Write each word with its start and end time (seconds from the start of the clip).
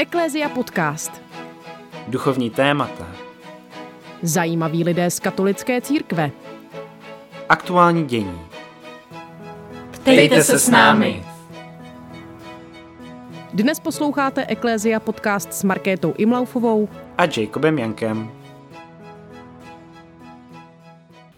Eklézia 0.00 0.48
podcast. 0.48 1.22
Duchovní 2.08 2.50
témata. 2.50 3.06
Zajímaví 4.22 4.84
lidé 4.84 5.10
z 5.10 5.20
katolické 5.20 5.80
církve. 5.80 6.30
Aktuální 7.48 8.04
dění. 8.04 8.40
Ptejte 9.90 10.42
se 10.42 10.58
s 10.58 10.68
námi. 10.68 11.24
Dnes 13.52 13.80
posloucháte 13.80 14.46
Eklézia 14.46 15.00
podcast 15.00 15.52
s 15.52 15.64
Markétou 15.64 16.14
Imlaufovou 16.18 16.88
A 17.18 17.22
Jacobem 17.24 17.78
Jankem. 17.78 18.30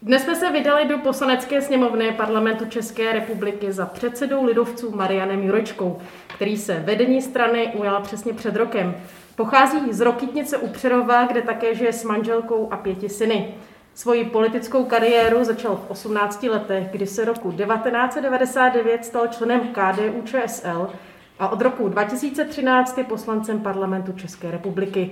Dnes 0.02 0.22
jsme 0.22 0.36
se 0.36 0.50
vydali 0.50 0.88
do 0.88 0.98
poslanecké 0.98 1.62
sněmovny 1.62 2.12
parlamentu 2.12 2.64
České 2.64 3.12
republiky 3.12 3.72
za 3.72 3.86
předsedou 3.86 4.44
lidovců 4.44 4.96
Marianem 4.96 5.42
Jurečkou, 5.42 5.98
který 6.42 6.56
se 6.56 6.80
vedení 6.80 7.22
strany 7.22 7.72
ujala 7.74 8.00
přesně 8.00 8.32
před 8.32 8.56
rokem. 8.56 8.94
Pochází 9.36 9.78
z 9.92 10.00
Rokytnice 10.00 10.58
u 10.58 10.68
Přerova, 10.68 11.26
kde 11.26 11.42
také 11.42 11.74
žije 11.74 11.92
s 11.92 12.04
manželkou 12.04 12.72
a 12.72 12.76
pěti 12.76 13.08
syny. 13.08 13.54
Svoji 13.94 14.24
politickou 14.24 14.84
kariéru 14.84 15.44
začal 15.44 15.76
v 15.76 15.90
18 15.90 16.42
letech, 16.42 16.88
kdy 16.92 17.06
se 17.06 17.24
roku 17.24 17.52
1999 17.52 19.04
stal 19.04 19.26
členem 19.26 19.60
KDU 19.60 20.22
ČSL 20.24 20.90
a 21.38 21.48
od 21.48 21.60
roku 21.60 21.88
2013 21.88 22.98
je 22.98 23.04
poslancem 23.04 23.60
parlamentu 23.60 24.12
České 24.12 24.50
republiky. 24.50 25.10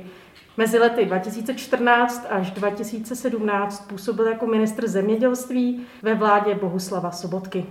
Mezi 0.56 0.78
lety 0.78 1.04
2014 1.04 2.26
až 2.30 2.50
2017 2.50 3.88
působil 3.88 4.26
jako 4.26 4.46
ministr 4.46 4.88
zemědělství 4.88 5.86
ve 6.02 6.14
vládě 6.14 6.54
Bohuslava 6.54 7.10
Sobotky. 7.10 7.66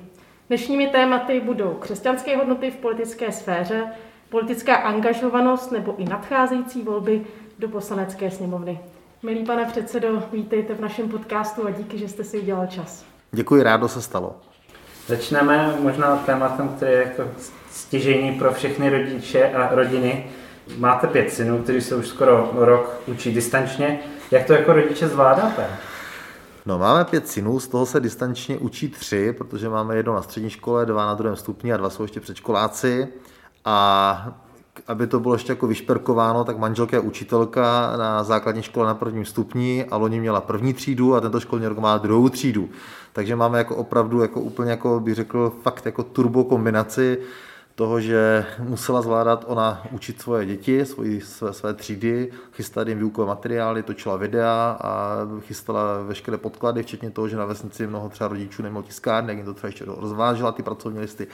Dnešními 0.50 0.88
tématy 0.88 1.40
budou 1.40 1.74
křesťanské 1.74 2.38
hodnoty 2.38 2.72
v 2.72 2.76
politické 2.76 3.32
sféře, 3.32 3.84
politická 4.30 4.76
angažovanost 4.76 5.72
nebo 5.72 5.96
i 5.98 6.06
nadcházející 6.06 6.82
volby 6.82 7.22
do 7.60 7.68
poslanecké 7.68 8.32
sněmovny. 8.32 8.80
Milý 9.24 9.46
pane 9.46 9.66
předsedo, 9.66 10.24
vítejte 10.32 10.74
v 10.74 10.82
našem 10.82 11.10
podcastu 11.10 11.68
a 11.68 11.72
díky, 11.72 11.98
že 11.98 12.10
jste 12.10 12.24
si 12.24 12.40
udělal 12.40 12.68
čas. 12.68 13.06
Děkuji, 13.32 13.64
rádo 13.64 13.88
se 13.88 14.02
stalo. 14.02 14.36
Začneme 15.08 15.76
možná 15.80 16.16
tématem, 16.16 16.70
který 16.70 16.92
je 16.92 16.98
jako 16.98 17.24
stěžení 17.72 18.32
pro 18.32 18.54
všechny 18.54 18.90
rodiče 18.90 19.52
a 19.52 19.76
rodiny. 19.76 20.26
Máte 20.78 21.08
pět 21.08 21.34
synů, 21.34 21.64
kteří 21.64 21.82
se 21.82 21.96
už 21.96 22.08
skoro 22.08 22.52
rok 22.54 23.02
učí 23.08 23.34
distančně. 23.34 24.00
Jak 24.32 24.46
to 24.46 24.54
jako 24.54 24.74
rodiče 24.74 25.08
zvládáte? 25.08 25.66
No, 26.70 26.78
máme 26.78 27.06
pět 27.06 27.28
synů, 27.28 27.60
z 27.60 27.68
toho 27.68 27.86
se 27.86 28.00
distančně 28.00 28.58
učí 28.58 28.90
tři, 28.90 29.34
protože 29.38 29.70
máme 29.70 29.96
jedno 29.96 30.14
na 30.14 30.22
střední 30.22 30.50
škole, 30.50 30.86
dva 30.86 31.06
na 31.06 31.14
druhém 31.14 31.36
stupni 31.36 31.74
a 31.74 31.78
dva 31.78 31.90
jsou 31.90 32.04
ještě 32.04 32.20
předškoláci. 32.20 33.08
A 33.66 34.40
aby 34.88 35.08
to 35.08 35.20
bylo 35.20 35.36
ještě 35.36 35.52
jako 35.52 35.68
vyšperkováno, 35.68 36.44
tak 36.44 36.58
manželka 36.58 36.98
je 36.98 37.02
učitelka 37.02 37.94
na 37.98 38.24
základní 38.24 38.64
škole 38.64 38.88
na 38.88 38.94
prvním 38.94 39.26
stupni 39.26 39.86
a 39.92 39.98
loni 39.98 40.20
měla 40.20 40.42
první 40.42 40.74
třídu 40.74 41.16
a 41.16 41.22
tento 41.22 41.40
školní 41.40 41.68
rok 41.68 41.78
má 41.78 41.98
druhou 41.98 42.30
třídu. 42.30 42.70
Takže 43.14 43.36
máme 43.36 43.58
jako 43.58 43.76
opravdu 43.76 44.22
jako 44.22 44.42
úplně 44.42 44.72
jako 44.72 45.00
bych 45.00 45.16
řekl 45.16 45.54
fakt 45.64 45.86
jako 45.86 46.04
turbo 46.04 46.44
kombinaci 46.44 47.18
toho, 47.80 48.02
že 48.02 48.46
musela 48.60 49.02
zvládat 49.02 49.46
ona 49.48 49.82
učit 49.92 50.22
svoje 50.22 50.46
děti, 50.46 50.86
svoji, 50.86 51.22
své, 51.22 51.54
své 51.54 51.74
třídy, 51.74 52.32
chystat 52.54 52.88
jim 52.88 53.00
výukové 53.00 53.28
materiály, 53.28 53.84
točila 53.84 54.18
videa 54.18 54.78
a 54.82 55.18
chystala 55.40 56.02
veškeré 56.04 56.38
podklady, 56.38 56.84
včetně 56.84 57.12
toho, 57.12 57.28
že 57.28 57.38
na 57.38 57.46
vesnici 57.46 57.88
mnoho 57.88 58.10
třeba 58.10 58.28
rodičů 58.28 58.64
nemělo 58.64 58.84
tiskárny, 58.84 59.32
jak 59.32 59.38
jim 59.38 59.46
to 59.46 59.54
třeba 59.54 59.68
ještě 59.68 59.86
rozvážela 59.88 60.52
ty 60.52 60.64
pracovní 60.64 61.00
listy. 61.00 61.28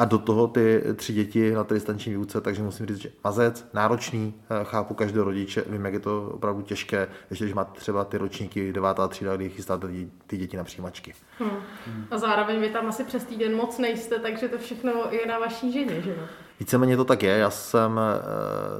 A 0.00 0.04
do 0.04 0.18
toho 0.18 0.46
ty 0.46 0.82
tři 0.96 1.12
děti 1.12 1.52
na 1.52 1.64
té 1.64 1.74
distanční 1.74 2.12
výuce, 2.12 2.40
takže 2.40 2.62
musím 2.62 2.86
říct, 2.86 2.96
že 2.96 3.10
mazec, 3.24 3.68
náročný, 3.72 4.34
eh, 4.50 4.64
chápu 4.64 4.94
každého 4.94 5.24
rodiče, 5.24 5.64
vím, 5.66 5.84
jak 5.84 5.94
je 5.94 6.00
to 6.00 6.30
opravdu 6.34 6.62
těžké, 6.62 7.08
ještě 7.30 7.44
když 7.44 7.54
máte 7.54 7.80
třeba 7.80 8.04
ty 8.04 8.18
ročníky 8.18 8.72
devátá 8.72 9.08
třída, 9.08 9.36
kdy 9.36 9.50
chystáte 9.50 9.88
ty 10.26 10.36
děti 10.36 10.56
na 10.56 10.64
přijímačky. 10.64 11.14
Hmm. 11.38 12.06
A 12.10 12.18
zároveň 12.18 12.60
vy 12.60 12.70
tam 12.70 12.86
asi 12.86 13.04
přes 13.04 13.24
týden 13.24 13.56
moc 13.56 13.78
nejste, 13.78 14.18
takže 14.18 14.48
to 14.48 14.58
všechno 14.58 14.92
je 15.10 15.26
na 15.26 15.38
vaší 15.38 15.72
ženě, 15.72 16.02
že 16.02 16.10
jo? 16.10 16.26
Víceméně 16.60 16.96
to 16.96 17.04
tak 17.04 17.22
je. 17.22 17.38
Já 17.38 17.50
jsem 17.50 18.00
eh, 18.00 18.20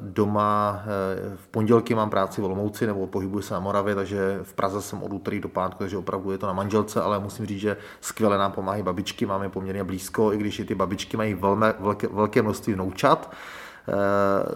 doma, 0.01 0.83
eh, 0.83 1.37
v 1.37 1.49
pondělky 1.49 1.95
mám 1.95 2.11
práci 2.11 2.41
v 2.41 2.45
Olomouci 2.45 2.87
nebo 2.87 3.07
pohybuji 3.07 3.43
se 3.43 3.55
na 3.55 3.61
Moravě, 3.61 3.95
takže 3.95 4.41
v 4.43 4.53
Praze 4.53 4.83
jsem 4.83 5.03
od 5.03 5.13
úterý 5.13 5.41
do 5.41 5.49
pátku, 5.49 5.79
takže 5.79 5.97
opravdu 5.97 6.31
je 6.31 6.39
to 6.39 6.47
na 6.47 6.53
manželce, 6.53 7.03
ale 7.03 7.19
musím 7.21 7.47
říct, 7.47 7.61
že 7.61 7.77
skvěle 8.01 8.39
nám 8.39 8.53
pomáhají 8.53 8.83
babičky, 8.83 9.27
máme 9.27 9.49
poměrně 9.49 9.85
blízko, 9.85 10.33
i 10.33 10.39
když 10.39 10.59
i 10.59 10.65
ty 10.65 10.75
babičky 10.75 11.17
mají 11.17 11.35
velmi, 11.35 11.67
velké, 11.81 12.09
velké 12.09 12.43
množství 12.43 12.73
vnoučat, 12.73 13.33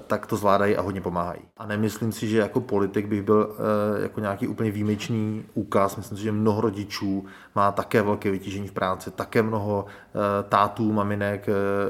tak 0.07 0.27
to 0.27 0.37
zvládají 0.37 0.77
a 0.77 0.83
hodně 0.83 1.01
pomáhají. 1.01 1.41
A 1.57 1.67
nemyslím 1.67 2.13
si, 2.13 2.29
že 2.29 2.39
jako 2.39 2.61
politik 2.61 3.07
bych 3.07 3.23
byl 3.23 3.57
eh, 3.99 4.03
jako 4.03 4.21
nějaký 4.21 4.49
úplně 4.49 4.71
výjimečný 4.71 5.45
úkaz. 5.55 5.97
Myslím 5.97 6.19
si, 6.19 6.25
že 6.25 6.33
mnoho 6.33 6.61
rodičů 6.61 7.27
má 7.55 7.73
také 7.73 8.03
velké 8.03 8.31
vytížení 8.31 8.69
v 8.69 8.73
práci, 8.73 9.11
také 9.11 9.43
mnoho 9.43 9.87
eh, 9.89 10.43
tátů, 10.49 10.93
maminek 10.93 11.47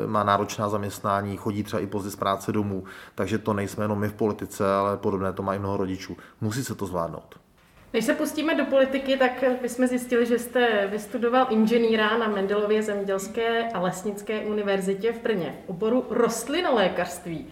má 0.07 0.25
náročná 0.25 0.69
zaměstnání, 0.69 1.37
chodí 1.37 1.63
třeba 1.63 1.81
i 1.81 1.87
pozdě 1.87 2.11
z 2.11 2.17
práce 2.17 2.53
domů. 2.53 2.85
Takže 3.15 3.39
to 3.39 3.53
nejsme 3.53 3.85
jenom 3.85 3.99
my 3.99 4.09
v 4.09 4.15
politice, 4.15 4.75
ale 4.75 4.97
podobné 4.97 5.33
to 5.33 5.43
mají 5.43 5.59
mnoho 5.59 5.77
rodičů. 5.77 6.17
Musí 6.41 6.65
se 6.65 6.75
to 6.75 6.87
zvládnout. 6.87 7.44
Než 7.95 8.05
se 8.05 8.15
pustíme 8.15 8.55
do 8.55 8.65
politiky, 8.65 9.17
tak 9.17 9.45
jsme 9.63 9.89
zjistili, 9.89 10.27
že 10.27 10.39
jste 10.39 10.87
vystudoval 10.87 11.47
inženýra 11.51 12.19
na 12.19 12.29
Mendelově 12.29 12.83
zemědělské 12.83 13.69
a 13.69 13.81
lesnické 13.81 14.41
univerzitě 14.41 15.13
v 15.13 15.23
Brně, 15.23 15.55
oboru 15.67 16.07
rostlinolékařství. 16.11 17.47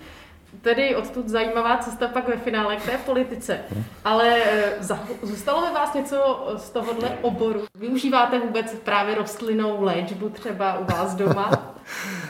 Tedy 0.61 0.97
odtud 0.97 1.29
zajímavá 1.29 1.77
cesta 1.77 2.09
pak 2.09 2.29
ve 2.29 2.37
finále 2.37 2.77
k 2.77 2.85
té 2.85 2.99
politice. 2.99 3.61
Ale 4.05 4.37
eh, 4.45 4.75
zůstalo 5.23 5.63
ve 5.63 5.73
vás 5.73 5.95
něco 5.95 6.49
z 6.57 6.71
tohohle 6.71 7.19
oboru? 7.23 7.65
Využíváte 7.75 8.39
vůbec 8.39 8.75
právě 8.85 9.15
rostlinnou 9.15 9.83
léčbu 9.83 10.29
třeba 10.29 10.79
u 10.79 10.85
vás 10.85 11.15
doma? 11.15 11.75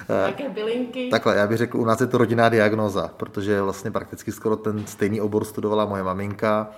Jaké 0.26 0.48
bylinky? 0.48 1.08
Takhle, 1.10 1.36
já 1.36 1.46
bych 1.46 1.58
řekl, 1.58 1.80
u 1.80 1.84
nás 1.84 2.00
je 2.00 2.06
to 2.06 2.18
rodinná 2.18 2.48
diagnoza, 2.48 3.10
protože 3.16 3.62
vlastně 3.62 3.90
prakticky 3.90 4.32
skoro 4.32 4.56
ten 4.56 4.86
stejný 4.86 5.20
obor 5.20 5.44
studovala 5.44 5.84
moje 5.84 6.02
maminka, 6.02 6.70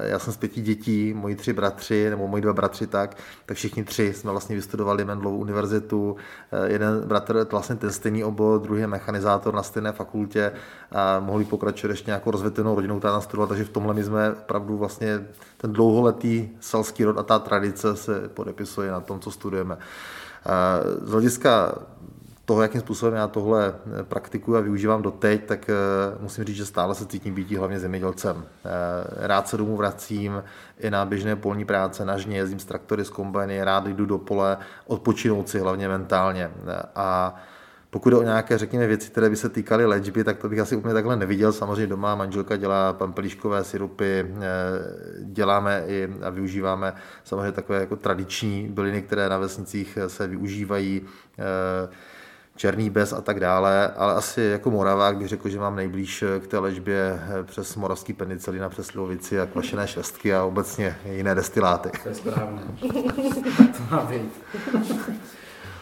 já 0.00 0.18
jsem 0.18 0.32
z 0.32 0.36
pěti 0.36 0.60
dětí, 0.60 1.14
moji 1.14 1.36
tři 1.36 1.52
bratři, 1.52 2.10
nebo 2.10 2.28
moji 2.28 2.42
dva 2.42 2.52
bratři 2.52 2.86
tak, 2.86 3.16
tak 3.46 3.56
všichni 3.56 3.84
tři 3.84 4.12
jsme 4.12 4.30
vlastně 4.30 4.56
vystudovali 4.56 5.04
Mendlovou 5.04 5.38
univerzitu. 5.38 6.16
Jeden 6.66 7.00
bratr 7.00 7.46
vlastně 7.50 7.76
ten 7.76 7.92
stejný 7.92 8.24
obor, 8.24 8.60
druhý 8.60 8.80
je 8.80 8.86
mechanizátor 8.86 9.54
na 9.54 9.62
stejné 9.62 9.92
fakultě 9.92 10.52
a 10.92 11.20
mohli 11.20 11.44
pokračovat 11.44 11.90
ještě 11.90 12.10
nějakou 12.10 12.30
rozvětvenou 12.30 12.74
rodinou 12.74 13.00
tam 13.00 13.22
studovat, 13.22 13.48
takže 13.48 13.64
v 13.64 13.68
tomhle 13.68 13.94
my 13.94 14.04
jsme 14.04 14.32
opravdu 14.32 14.78
vlastně 14.78 15.26
ten 15.56 15.72
dlouholetý 15.72 16.48
selský 16.60 17.04
rod 17.04 17.18
a 17.18 17.22
ta 17.22 17.38
tradice 17.38 17.96
se 17.96 18.28
podepisuje 18.28 18.90
na 18.90 19.00
tom, 19.00 19.20
co 19.20 19.30
studujeme. 19.30 19.78
Z 21.02 21.10
hlediska 21.10 21.74
toho, 22.50 22.62
jakým 22.62 22.80
způsobem 22.80 23.14
já 23.14 23.26
tohle 23.26 23.74
eh, 24.00 24.02
praktikuji 24.02 24.58
a 24.58 24.60
využívám 24.60 25.02
doteď, 25.02 25.44
tak 25.44 25.70
eh, 25.70 25.74
musím 26.20 26.44
říct, 26.44 26.56
že 26.56 26.66
stále 26.66 26.94
se 26.94 27.06
cítím 27.06 27.34
být 27.34 27.52
hlavně 27.52 27.78
zemědělcem. 27.80 28.44
Eh, 28.44 29.26
rád 29.26 29.48
se 29.48 29.56
domů 29.56 29.76
vracím 29.76 30.42
i 30.78 30.90
na 30.90 31.04
běžné 31.04 31.36
polní 31.36 31.64
práce, 31.64 32.04
na 32.04 32.18
žně, 32.18 32.36
jezdím 32.36 32.58
s 32.58 32.64
traktory, 32.64 33.04
z 33.04 33.10
kombajny, 33.10 33.64
rád 33.64 33.86
jdu 33.86 34.06
do 34.06 34.18
pole, 34.18 34.56
odpočinout 34.86 35.48
si 35.48 35.58
hlavně 35.58 35.88
mentálně. 35.88 36.50
A 36.94 37.34
pokud 37.90 38.10
jde 38.10 38.16
o 38.16 38.22
nějaké, 38.22 38.58
řekněme, 38.58 38.86
věci, 38.86 39.10
které 39.10 39.30
by 39.30 39.36
se 39.36 39.48
týkaly 39.48 39.86
léčby, 39.86 40.24
tak 40.24 40.38
to 40.38 40.48
bych 40.48 40.58
asi 40.58 40.76
úplně 40.76 40.94
takhle 40.94 41.16
neviděl. 41.16 41.52
Samozřejmě 41.52 41.86
doma 41.86 42.14
manželka 42.14 42.56
dělá 42.56 42.92
pampelíškové 42.92 43.64
syrupy, 43.64 44.26
děláme 45.20 45.84
i 45.86 46.08
a 46.22 46.30
využíváme 46.30 46.92
samozřejmě 47.24 47.52
takové 47.52 47.80
jako 47.80 47.96
tradiční 47.96 48.68
byliny, 48.68 49.02
které 49.02 49.28
na 49.28 49.38
vesnicích 49.38 49.98
se 50.06 50.26
využívají 50.26 51.02
černý 52.60 52.90
bez 52.90 53.12
a 53.12 53.20
tak 53.20 53.40
dále, 53.40 53.88
ale 53.96 54.14
asi 54.14 54.40
jako 54.40 54.70
Moravák 54.70 55.16
bych 55.16 55.28
řekl, 55.28 55.48
že 55.48 55.58
mám 55.58 55.76
nejblíž 55.76 56.24
k 56.40 56.46
té 56.46 56.58
léčbě 56.58 57.20
přes 57.44 57.76
moravský 57.76 58.12
penicilin 58.12 58.64
a 58.64 58.68
přes 58.68 58.86
slivovici 58.86 59.40
a 59.40 59.46
kvašené 59.46 59.88
švestky 59.88 60.34
a 60.34 60.44
obecně 60.44 60.96
jiné 61.12 61.34
destiláty. 61.34 61.90
To 62.02 62.08
je 62.08 62.14
správné. 62.14 62.62
to 63.76 63.82
má 63.90 64.02
být. 64.04 64.32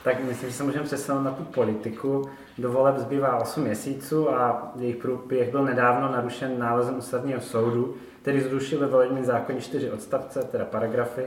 tak 0.05 0.25
myslím, 0.25 0.51
že 0.51 0.57
se 0.57 0.65
můžeme 0.65 0.85
přesunout 0.85 1.23
na 1.23 1.31
tu 1.31 1.43
politiku. 1.43 2.29
Do 2.59 2.73
voleb 2.73 2.99
zbývá 2.99 3.37
8 3.37 3.63
měsíců 3.63 4.31
a 4.31 4.73
jejich 4.77 4.97
průběh 4.97 5.51
byl 5.51 5.65
nedávno 5.65 6.13
narušen 6.13 6.59
nálezem 6.59 6.99
ústavního 6.99 7.41
soudu, 7.41 7.95
který 8.23 8.41
zrušil 8.41 8.81
ve 8.81 8.87
volebním 8.87 9.25
zákoně 9.25 9.61
čtyři 9.61 9.91
odstavce, 9.91 10.43
teda 10.43 10.65
paragrafy, 10.65 11.23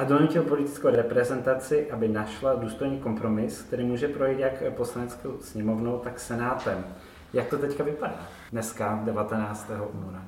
a 0.00 0.04
donutil 0.04 0.42
politickou 0.42 0.88
reprezentaci, 0.88 1.90
aby 1.90 2.08
našla 2.08 2.54
důstojný 2.54 2.98
kompromis, 2.98 3.62
který 3.62 3.84
může 3.84 4.08
projít 4.08 4.38
jak 4.38 4.72
poslaneckou 4.72 5.38
sněmovnou, 5.40 5.98
tak 5.98 6.20
senátem. 6.20 6.84
Jak 7.32 7.48
to 7.48 7.58
teďka 7.58 7.84
vypadá 7.84 8.20
dneska, 8.52 9.00
19. 9.04 9.70
února? 9.92 10.24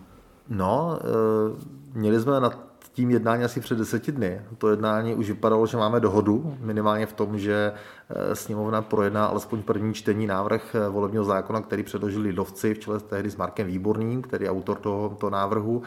No, 0.48 0.98
e, 1.02 1.98
měli 1.98 2.20
jsme 2.20 2.40
na 2.40 2.50
tím 2.92 3.10
jednání 3.10 3.44
asi 3.44 3.60
před 3.60 3.78
deseti 3.78 4.12
dny. 4.12 4.40
To 4.58 4.68
jednání 4.68 5.14
už 5.14 5.28
vypadalo, 5.28 5.66
že 5.66 5.76
máme 5.76 6.00
dohodu, 6.00 6.56
minimálně 6.60 7.06
v 7.06 7.12
tom, 7.12 7.38
že 7.38 7.72
eh, 7.74 8.01
sněmovna 8.32 8.82
projedná 8.82 9.26
alespoň 9.26 9.62
první 9.62 9.94
čtení 9.94 10.26
návrh 10.26 10.74
eh, 10.74 10.88
volebního 10.88 11.24
zákona, 11.24 11.60
který 11.60 11.82
předložili 11.82 12.28
lidovci 12.28 12.74
v 12.74 12.78
čele 12.78 13.00
tehdy 13.00 13.30
s 13.30 13.36
Markem 13.36 13.66
Výborným, 13.66 14.22
který 14.22 14.44
je 14.44 14.50
autor 14.50 14.78
tohoto 14.78 15.30
návrhu. 15.30 15.82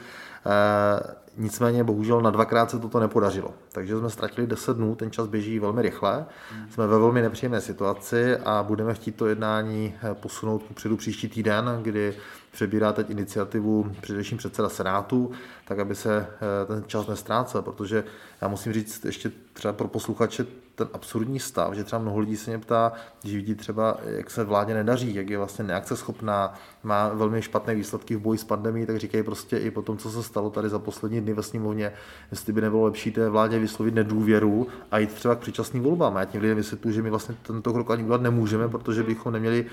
Nicméně 1.38 1.84
bohužel 1.84 2.22
na 2.22 2.30
dvakrát 2.30 2.72
se 2.72 2.80
toto 2.80 3.00
nepodařilo. 3.00 3.54
Takže 3.72 3.98
jsme 3.98 4.10
ztratili 4.10 4.48
10 4.48 4.78
dnů, 4.78 4.96
ten 4.96 5.12
čas 5.12 5.28
běží 5.28 5.60
velmi 5.60 5.82
rychle. 5.82 6.26
Jsme 6.70 6.88
ve 6.88 7.00
velmi 7.00 7.22
nepříjemné 7.22 7.62
situaci 7.62 8.38
a 8.38 8.64
budeme 8.64 8.94
chtít 8.94 9.16
to 9.16 9.28
jednání 9.28 9.96
posunout 10.14 10.64
předu 10.74 10.98
příští 10.98 11.28
týden, 11.28 11.80
kdy 11.82 12.16
přebírá 12.52 12.94
teď 12.94 13.10
iniciativu 13.10 13.92
především 14.02 14.38
předseda 14.38 14.70
Senátu, 14.70 15.32
tak 15.68 15.80
aby 15.80 15.96
se 15.96 16.18
eh, 16.18 16.66
ten 16.66 16.84
čas 16.88 17.08
nestrácel, 17.08 17.62
protože 17.62 18.04
já 18.42 18.48
musím 18.48 18.74
říct 18.74 19.06
ještě 19.06 19.32
třeba 19.54 19.74
pro 19.74 19.88
posluchače 19.88 20.46
ten 20.76 20.88
absurdní 20.94 21.40
stav, 21.40 21.74
že 21.74 21.84
třeba 21.84 22.02
mnoho 22.02 22.20
lidí 22.20 22.38
se 22.38 22.52
mě 22.52 22.60
ptá, 22.60 22.92
když 23.22 23.36
vidí 23.36 23.56
třeba, 23.56 23.98
jak 24.06 24.30
se 24.30 24.44
vládě 24.44 24.74
nedaří, 24.74 25.16
jak 25.16 25.30
je 25.30 25.38
vlastně 25.38 25.66
neakceschopná, 25.66 26.54
má 26.84 27.10
velmi 27.10 27.42
špatné 27.42 27.76
výsledky 27.76 28.16
v 28.16 28.20
boji 28.20 28.38
s 28.40 28.44
pandemí, 28.44 28.86
tak 28.86 28.98
říkají 28.98 29.24
prostě 29.24 29.58
i 29.58 29.72
po 29.72 29.82
tom, 29.82 29.98
co 29.98 30.12
se 30.12 30.24
stalo 30.24 30.50
tady 30.50 30.70
za 30.70 30.80
poslední 30.80 31.22
dny 31.22 31.34
ve 31.34 31.44
sněmovně, 31.44 31.92
jestli 32.32 32.54
by 32.54 32.62
nebylo 32.62 32.84
lepší 32.84 33.12
té 33.12 33.30
vládě 33.30 33.60
vyslovit 33.60 33.96
nedůvěru 33.96 34.68
a 34.92 34.98
jít 34.98 35.14
třeba 35.14 35.36
k 35.36 35.40
předčasným 35.40 35.84
volbám. 35.84 36.16
Já 36.16 36.26
tím 36.26 36.42
lidem 36.42 36.58
vysvětluji, 36.58 36.96
že 36.96 37.02
my 37.02 37.10
vlastně 37.10 37.36
tento 37.42 37.74
krok 37.74 37.92
ani 37.92 38.04
udělat 38.04 38.22
nemůžeme, 38.22 38.70
protože 38.70 39.04
bychom 39.04 39.34
neměli 39.34 39.66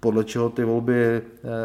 podle 0.00 0.24
čeho 0.24 0.50
ty 0.50 0.64
volby 0.64 1.04
eh, 1.04 1.22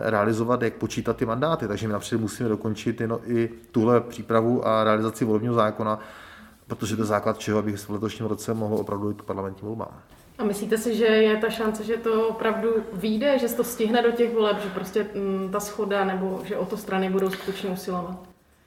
realizovat, 0.09 0.61
jak 0.61 0.73
počítat 0.73 1.17
ty 1.17 1.25
mandáty. 1.25 1.67
Takže 1.67 1.87
my 1.87 1.93
například 1.93 2.21
musíme 2.21 2.49
dokončit 2.49 3.01
i 3.25 3.49
tuhle 3.71 4.01
přípravu 4.01 4.67
a 4.67 4.83
realizaci 4.83 5.25
volebního 5.25 5.53
zákona, 5.53 5.99
protože 6.67 6.95
to 6.95 7.01
je 7.01 7.05
základ 7.05 7.39
čeho, 7.39 7.59
abych 7.59 7.77
v 7.77 7.89
letošním 7.89 8.27
roce 8.27 8.53
mohl 8.53 8.75
opravdu 8.75 9.09
jít 9.09 9.21
k 9.21 9.25
parlamentním 9.25 9.67
volbám. 9.67 10.01
A 10.37 10.43
myslíte 10.43 10.77
si, 10.77 10.95
že 10.95 11.05
je 11.05 11.37
ta 11.37 11.49
šance, 11.49 11.83
že 11.83 11.97
to 11.97 12.27
opravdu 12.27 12.69
vyjde, 12.93 13.39
že 13.39 13.47
se 13.47 13.55
to 13.55 13.63
stihne 13.63 14.01
do 14.01 14.11
těch 14.11 14.33
voleb, 14.33 14.57
že 14.63 14.69
prostě 14.69 15.07
mm, 15.15 15.49
ta 15.51 15.59
schoda 15.59 16.05
nebo 16.05 16.41
že 16.43 16.57
o 16.57 16.65
to 16.65 16.77
strany 16.77 17.09
budou 17.09 17.29
skutečně 17.29 17.69
usilovat? 17.69 18.17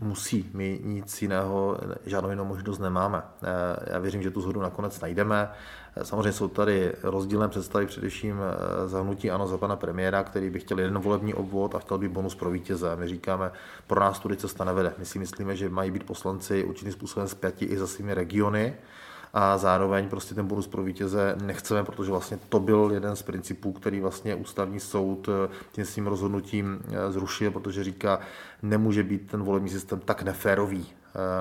Musí. 0.00 0.50
My 0.54 0.80
nic 0.84 1.22
jiného, 1.22 1.78
žádnou 2.06 2.30
jinou 2.30 2.44
možnost 2.44 2.78
nemáme. 2.78 3.22
Eh, 3.42 3.92
já 3.92 3.98
věřím, 3.98 4.22
že 4.22 4.30
tu 4.30 4.40
shodu 4.40 4.60
nakonec 4.60 5.00
najdeme. 5.00 5.50
Samozřejmě 6.02 6.32
jsou 6.32 6.48
tady 6.48 6.92
rozdílné 7.02 7.48
představy, 7.48 7.86
především 7.86 8.36
eh, 8.40 8.88
zahnutí 8.88 9.30
ano 9.30 9.46
za 9.46 9.58
pana 9.58 9.76
premiéra, 9.76 10.22
který 10.22 10.50
by 10.50 10.60
chtěl 10.60 10.80
jeden 10.80 10.98
volební 10.98 11.34
obvod 11.34 11.74
a 11.74 11.78
chtěl 11.78 11.98
by 11.98 12.08
bonus 12.08 12.34
pro 12.34 12.50
vítěze. 12.50 12.96
My 12.96 13.08
říkáme, 13.08 13.50
pro 13.86 14.00
nás 14.00 14.18
tudy 14.18 14.36
cesta 14.36 14.64
nevede. 14.64 14.94
My 14.98 15.04
si 15.04 15.18
myslíme, 15.18 15.56
že 15.56 15.68
mají 15.68 15.90
být 15.90 16.04
poslanci 16.04 16.64
určitým 16.64 16.92
způsobem 16.92 17.28
zpěti 17.28 17.64
i 17.64 17.78
za 17.78 17.86
svými 17.86 18.14
regiony 18.14 18.74
a 19.32 19.58
zároveň 19.58 20.08
prostě 20.08 20.34
ten 20.34 20.46
bonus 20.46 20.66
pro 20.66 20.82
vítěze 20.82 21.36
nechceme, 21.42 21.84
protože 21.84 22.10
vlastně 22.10 22.38
to 22.48 22.60
byl 22.60 22.90
jeden 22.94 23.16
z 23.16 23.22
principů, 23.22 23.72
který 23.72 24.00
vlastně 24.00 24.34
ústavní 24.34 24.80
soud 24.80 25.28
eh, 25.28 25.48
tím 25.72 25.84
svým 25.84 26.06
rozhodnutím 26.06 26.80
eh, 26.88 27.12
zrušil, 27.12 27.50
protože 27.50 27.84
říká, 27.84 28.20
nemůže 28.62 29.02
být 29.02 29.30
ten 29.30 29.42
volební 29.42 29.68
systém 29.68 30.00
tak 30.00 30.22
neférový, 30.22 30.86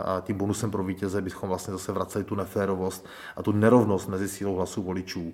a 0.06 0.22
tím 0.26 0.38
bonusem 0.38 0.72
pro 0.72 0.84
vítěze 0.84 1.22
bychom 1.22 1.50
vlastně 1.50 1.72
zase 1.72 1.92
vraceli 1.92 2.24
tu 2.24 2.36
neférovost 2.36 3.06
a 3.36 3.44
tu 3.44 3.52
nerovnost 3.52 4.10
mezi 4.10 4.28
sílou 4.28 4.56
hlasů 4.56 4.84
voličů 4.84 5.34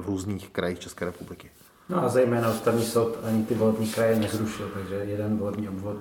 v 0.00 0.06
různých 0.06 0.50
krajích 0.50 0.78
České 0.78 1.04
republiky. 1.04 1.50
No 1.88 2.04
a 2.04 2.08
zejména 2.08 2.50
ústavní 2.50 2.84
soud 2.84 3.16
ani 3.24 3.44
ty 3.44 3.54
volební 3.54 3.88
kraje 3.88 4.16
nezrušil, 4.16 4.70
takže 4.74 4.94
jeden 4.94 5.36
volební 5.38 5.68
obvod 5.68 5.96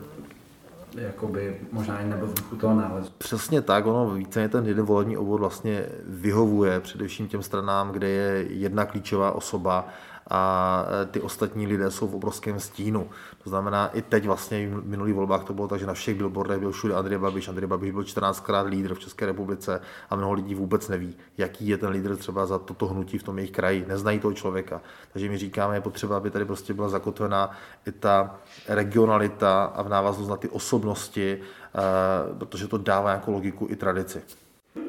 jakoby 0.96 1.62
možná 1.72 2.00
i 2.00 2.06
nebyl 2.06 2.28
v 2.28 2.34
duchu 2.34 2.56
toho 2.56 2.76
nálezu. 2.76 3.12
Přesně 3.18 3.62
tak, 3.62 3.86
ono 3.86 4.10
více 4.10 4.50
ten 4.50 4.66
jeden 4.66 4.86
volební 4.86 5.18
obvod 5.18 5.40
vlastně 5.40 5.86
vyhovuje 6.08 6.80
především 6.80 7.28
těm 7.28 7.44
stranám, 7.44 7.92
kde 7.92 8.10
je 8.10 8.46
jedna 8.50 8.86
klíčová 8.86 9.32
osoba 9.32 9.88
a 10.30 10.86
e, 11.04 11.06
ty 11.06 11.22
ostatní 11.22 11.68
lidé 11.68 11.92
jsou 11.92 12.08
v 12.08 12.16
obrovském 12.16 12.60
stínu. 12.60 13.10
To 13.44 13.50
znamená, 13.50 13.88
i 13.88 14.02
teď 14.02 14.26
vlastně 14.26 14.70
v 14.70 14.86
minulých 14.86 15.14
volbách 15.14 15.44
to 15.44 15.54
bylo 15.54 15.68
tak, 15.68 15.80
že 15.80 15.86
na 15.86 15.94
všech 15.94 16.16
billboardech 16.16 16.60
byl 16.60 16.72
všude 16.72 16.96
Andrej 16.96 17.18
Babiš. 17.18 17.48
Andrej 17.48 17.68
Babiš 17.68 17.92
byl 17.92 18.02
14krát 18.02 18.66
lídr 18.66 18.94
v 18.94 19.00
České 19.00 19.26
republice 19.26 19.82
a 20.10 20.16
mnoho 20.16 20.34
lidí 20.34 20.56
vůbec 20.56 20.88
neví, 20.88 21.16
jaký 21.38 21.68
je 21.68 21.78
ten 21.78 21.90
lídr 21.90 22.16
třeba 22.16 22.46
za 22.46 22.60
toto 22.60 22.88
hnutí 22.88 23.18
v 23.18 23.24
tom 23.24 23.38
jejich 23.38 23.52
kraji. 23.52 23.86
Neznají 23.88 24.20
toho 24.20 24.34
člověka. 24.34 24.82
Takže 25.14 25.30
my 25.30 25.38
říkáme, 25.38 25.76
je 25.76 25.82
potřeba, 25.82 26.18
aby 26.18 26.30
tady 26.30 26.46
prostě 26.46 26.74
byla 26.74 26.90
zakotvená 26.90 27.52
i 27.88 27.92
ta 27.92 28.36
regionalita 28.68 29.64
a 29.64 29.82
v 29.82 29.90
návaznost 29.90 30.30
na 30.30 30.38
ty 30.38 30.50
osobnosti, 30.50 31.34
e, 31.34 32.38
protože 32.38 32.68
to 32.68 32.78
dává 32.78 33.10
nějakou 33.10 33.32
logiku 33.32 33.68
i 33.70 33.76
tradici. 33.76 34.22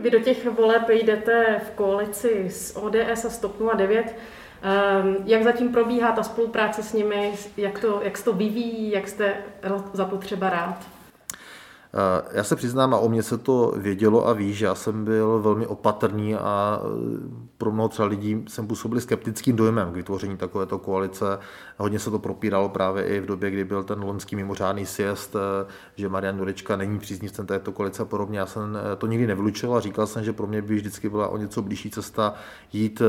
Vy 0.00 0.10
do 0.10 0.20
těch 0.20 0.50
voleb 0.50 0.88
jdete 0.88 1.60
v 1.66 1.70
koalici 1.70 2.50
s 2.50 2.76
ODS 2.76 3.24
a 3.24 3.30
Stop 3.30 3.56
09. 3.76 4.16
Ehm, 4.62 5.16
jak 5.24 5.42
zatím 5.42 5.72
probíhá 5.72 6.12
ta 6.12 6.22
spolupráce 6.22 6.82
s 6.82 6.92
nimi, 6.92 7.32
jak, 7.56 7.78
to, 7.78 8.00
jak 8.02 8.18
se 8.18 8.24
to 8.24 8.32
vyvíjí, 8.32 8.90
jak 8.90 9.08
jste 9.08 9.34
za 9.92 10.04
to 10.04 10.18
třeba 10.18 10.50
rád? 10.50 10.78
Eh, 11.94 12.22
já 12.32 12.44
se 12.44 12.56
přiznám, 12.56 12.94
a 12.94 12.98
o 12.98 13.08
mě 13.08 13.22
se 13.22 13.38
to 13.38 13.74
vědělo 13.76 14.28
a 14.28 14.32
ví, 14.32 14.54
že 14.54 14.66
já 14.66 14.74
jsem 14.74 15.04
byl 15.04 15.38
velmi 15.38 15.66
opatrný 15.66 16.34
a 16.34 16.80
eh, 16.82 16.88
pro 17.58 17.72
mnoho 17.72 17.88
třeba 17.88 18.08
lidí 18.08 18.44
jsem 18.48 18.66
působil 18.66 19.00
skeptickým 19.00 19.56
dojmem 19.56 19.92
k 19.92 19.94
vytvoření 19.94 20.36
takovéto 20.36 20.78
koalice. 20.78 21.38
Hodně 21.76 21.98
se 21.98 22.10
to 22.10 22.18
propíralo 22.18 22.68
právě 22.68 23.04
i 23.04 23.20
v 23.20 23.26
době, 23.26 23.50
kdy 23.50 23.64
byl 23.64 23.84
ten 23.84 24.02
loňský 24.02 24.36
mimořádný 24.36 24.86
siest, 24.86 25.36
eh, 25.36 25.66
že 25.96 26.08
Marian 26.08 26.38
Jurečka 26.38 26.76
není 26.76 26.98
příznivcem 26.98 27.46
této 27.46 27.72
koalice 27.72 28.02
a 28.02 28.06
podobně. 28.06 28.38
Já 28.38 28.46
jsem 28.46 28.78
to 28.98 29.06
nikdy 29.06 29.26
nevylučoval 29.26 29.78
a 29.78 29.80
říkal 29.80 30.06
jsem, 30.06 30.24
že 30.24 30.32
pro 30.32 30.46
mě 30.46 30.62
by 30.62 30.74
vždycky 30.74 31.08
byla 31.08 31.28
o 31.28 31.36
něco 31.36 31.62
blížší 31.62 31.90
cesta 31.90 32.34
jít 32.72 33.02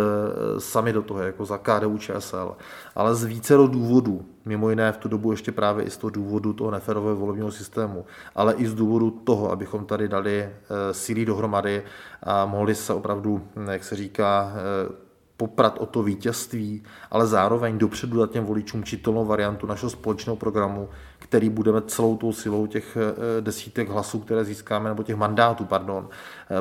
sami 0.57 0.94
do 0.94 1.01
toho, 1.01 1.21
jako 1.21 1.45
za 1.45 1.57
KDU 1.57 1.97
ČSL. 1.97 2.56
Ale 2.95 3.15
z 3.15 3.24
více 3.24 3.53
důvodů, 3.57 4.25
mimo 4.45 4.69
jiné 4.69 4.91
v 4.91 4.97
tu 4.97 5.07
dobu 5.07 5.31
ještě 5.31 5.51
právě 5.51 5.85
i 5.85 5.89
z 5.89 5.97
toho 5.97 6.11
důvodu 6.11 6.53
toho 6.53 6.71
neferového 6.71 7.15
volebního 7.15 7.51
systému, 7.51 8.05
ale 8.35 8.53
i 8.53 8.67
z 8.67 8.73
důvodu 8.73 9.11
toho, 9.11 9.51
abychom 9.51 9.85
tady 9.85 10.07
dali 10.07 10.41
eh, 10.43 10.93
síly 10.93 11.25
dohromady 11.25 11.83
a 12.23 12.45
mohli 12.45 12.75
se 12.75 12.93
opravdu, 12.93 13.41
jak 13.71 13.83
se 13.83 13.95
říká, 13.95 14.53
eh, 14.55 15.03
poprat 15.37 15.77
o 15.79 15.85
to 15.85 16.03
vítězství, 16.03 16.83
ale 17.11 17.27
zároveň 17.27 17.77
dopředu 17.77 18.19
dát 18.19 18.31
těm 18.31 18.43
voličům 18.43 18.83
čitelnou 18.83 19.25
variantu 19.25 19.67
našeho 19.67 19.89
společného 19.89 20.35
programu, 20.35 20.89
který 21.19 21.49
budeme 21.49 21.81
celou 21.81 22.17
tou 22.17 22.33
silou 22.33 22.67
těch 22.67 22.97
eh, 22.97 23.41
desítek 23.41 23.89
hlasů, 23.89 24.19
které 24.19 24.43
získáme, 24.43 24.89
nebo 24.89 25.03
těch 25.03 25.15
mandátů, 25.15 25.65
pardon, 25.65 26.09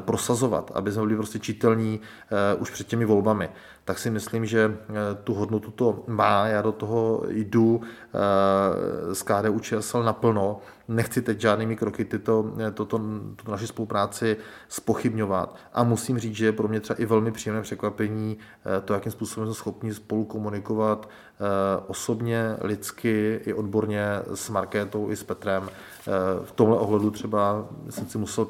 prosazovat, 0.01 0.71
aby 0.75 0.93
jsme 0.93 1.03
byli 1.03 1.17
prostě 1.17 1.39
čitelní 1.39 2.01
už 2.59 2.71
před 2.71 2.87
těmi 2.87 3.05
volbami 3.05 3.49
tak 3.85 3.99
si 3.99 4.11
myslím, 4.11 4.47
že 4.47 4.79
eh, 4.79 4.93
tu 5.25 5.35
hodnotu 5.35 5.71
to 5.71 6.05
má. 6.07 6.47
Já 6.47 6.63
do 6.63 6.73
toho 6.73 7.23
jdu 7.29 7.81
z 9.13 9.23
eh, 9.23 9.25
KDU 9.25 9.59
ČSL 9.59 10.03
naplno. 10.03 10.61
Nechci 10.89 11.23
teď 11.23 11.41
žádnými 11.41 11.77
kroky 11.77 12.05
tyto, 12.05 12.53
eh, 12.67 12.71
toto, 12.71 13.01
tuto 13.37 13.53
naši 13.53 13.67
spolupráci 13.67 14.37
spochybňovat. 14.69 15.57
A 15.73 15.85
musím 15.85 16.19
říct, 16.19 16.35
že 16.35 16.45
je 16.45 16.53
pro 16.53 16.69
mě 16.69 16.81
třeba 16.81 17.01
i 17.01 17.07
velmi 17.07 17.33
příjemné 17.33 17.63
překvapení 17.63 18.39
to, 18.85 18.95
jakým 18.95 19.13
způsobem 19.13 19.47
jsme 19.47 19.55
schopni 19.55 19.95
spolu 19.95 20.25
komunikovat 20.25 21.09
osobně, 21.87 22.57
lidsky 22.61 23.41
i 23.45 23.53
odborně 23.53 24.05
s 24.35 24.51
Markétou 24.51 25.11
i 25.11 25.17
s 25.17 25.23
Petrem. 25.23 25.71
V 26.45 26.53
tomhle 26.53 26.79
ohledu 26.79 27.11
třeba 27.11 27.67
jsem 27.91 28.07
si 28.07 28.19
musel 28.19 28.45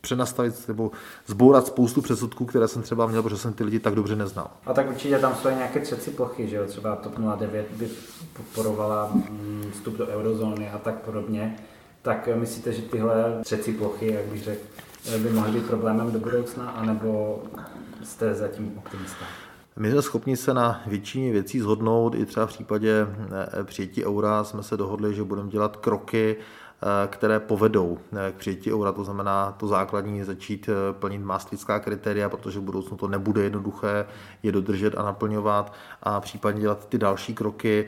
přenastavit 0.00 0.68
nebo 0.68 0.90
zbourat 1.26 1.66
spoustu 1.66 2.02
předsudků, 2.02 2.46
které 2.46 2.68
jsem 2.68 2.82
třeba 2.82 3.06
měl, 3.06 3.22
protože 3.22 3.38
jsem 3.38 3.52
ty 3.52 3.64
lidi 3.64 3.80
tak 3.80 3.94
dobře 3.94 4.16
neznal. 4.16 4.50
A 4.66 4.72
tak 4.72 4.88
určitě 4.88 5.18
tam 5.18 5.34
jsou 5.34 5.48
nějaké 5.48 5.80
třeci 5.80 6.10
plochy, 6.10 6.48
že 6.48 6.56
jo? 6.56 6.66
Třeba 6.66 6.96
TOP 6.96 7.18
09 7.38 7.66
by 7.72 7.88
podporovala 8.32 9.10
mm, 9.12 9.70
vstup 9.72 9.96
do 9.96 10.06
eurozóny 10.06 10.70
a 10.70 10.78
tak 10.78 10.94
podobně. 10.94 11.56
Tak 12.02 12.28
eh, 12.28 12.36
myslíte, 12.36 12.72
že 12.72 12.82
tyhle 12.82 13.40
třeci 13.44 13.72
plochy, 13.72 14.12
jak 14.12 14.24
bych 14.24 14.42
řekl, 14.42 14.62
eh, 15.14 15.18
by 15.18 15.30
mohly 15.30 15.52
být 15.52 15.66
problémem 15.66 16.12
do 16.12 16.18
budoucna, 16.18 16.70
anebo 16.70 17.42
jste 18.04 18.34
zatím 18.34 18.72
optimista? 18.78 19.24
My 19.76 19.90
jsme 19.90 20.02
schopni 20.02 20.36
se 20.36 20.54
na 20.54 20.82
většině 20.86 21.32
věcí 21.32 21.60
zhodnout, 21.60 22.14
i 22.14 22.26
třeba 22.26 22.46
v 22.46 22.48
případě 22.48 23.06
eh, 23.60 23.64
přijetí 23.64 24.04
eura 24.04 24.44
jsme 24.44 24.62
se 24.62 24.76
dohodli, 24.76 25.14
že 25.14 25.24
budeme 25.24 25.48
dělat 25.48 25.76
kroky, 25.76 26.36
které 27.06 27.40
povedou 27.40 27.98
eh, 28.12 28.32
k 28.32 28.34
přijetí 28.34 28.72
eura, 28.72 28.92
to 28.92 29.04
znamená 29.04 29.52
to 29.52 29.66
základní 29.66 30.24
začít 30.24 30.68
eh, 30.68 30.92
plnit 30.92 31.22
mástlická 31.22 31.78
kritéria, 31.78 32.28
protože 32.28 32.58
v 32.58 32.62
budoucnu 32.62 32.96
to 32.96 33.08
nebude 33.08 33.42
jednoduché 33.42 34.06
je 34.42 34.52
dodržet 34.52 34.94
a 34.98 35.02
naplňovat 35.02 35.72
a 36.02 36.20
případně 36.20 36.60
dělat 36.60 36.88
ty 36.88 36.98
další 36.98 37.34
kroky. 37.34 37.86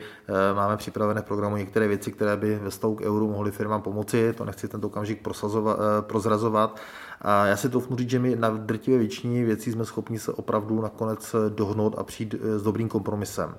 Máme 0.55 0.77
připravené 0.77 1.21
v 1.21 1.25
programu 1.25 1.57
některé 1.57 1.87
věci, 1.87 2.11
které 2.11 2.37
by 2.37 2.55
ve 2.55 2.71
stavu 2.71 2.95
k 2.95 3.01
euru 3.01 3.31
mohly 3.31 3.51
firmám 3.51 3.81
pomoci, 3.81 4.33
to 4.33 4.45
nechci 4.45 4.67
tento 4.67 4.87
okamžik 4.87 5.27
prozrazovat. 6.01 6.79
A 7.21 7.45
já 7.45 7.57
si 7.57 7.69
to 7.69 7.83
říct, 7.95 8.09
že 8.09 8.19
my 8.19 8.35
na 8.35 8.49
drtivé 8.49 8.97
většině 8.97 9.45
věcí 9.45 9.71
jsme 9.71 9.85
schopni 9.85 10.19
se 10.19 10.31
opravdu 10.33 10.81
nakonec 10.81 11.35
dohnout 11.49 11.95
a 11.97 12.03
přijít 12.03 12.35
s 12.41 12.63
dobrým 12.63 12.89
kompromisem. 12.89 13.55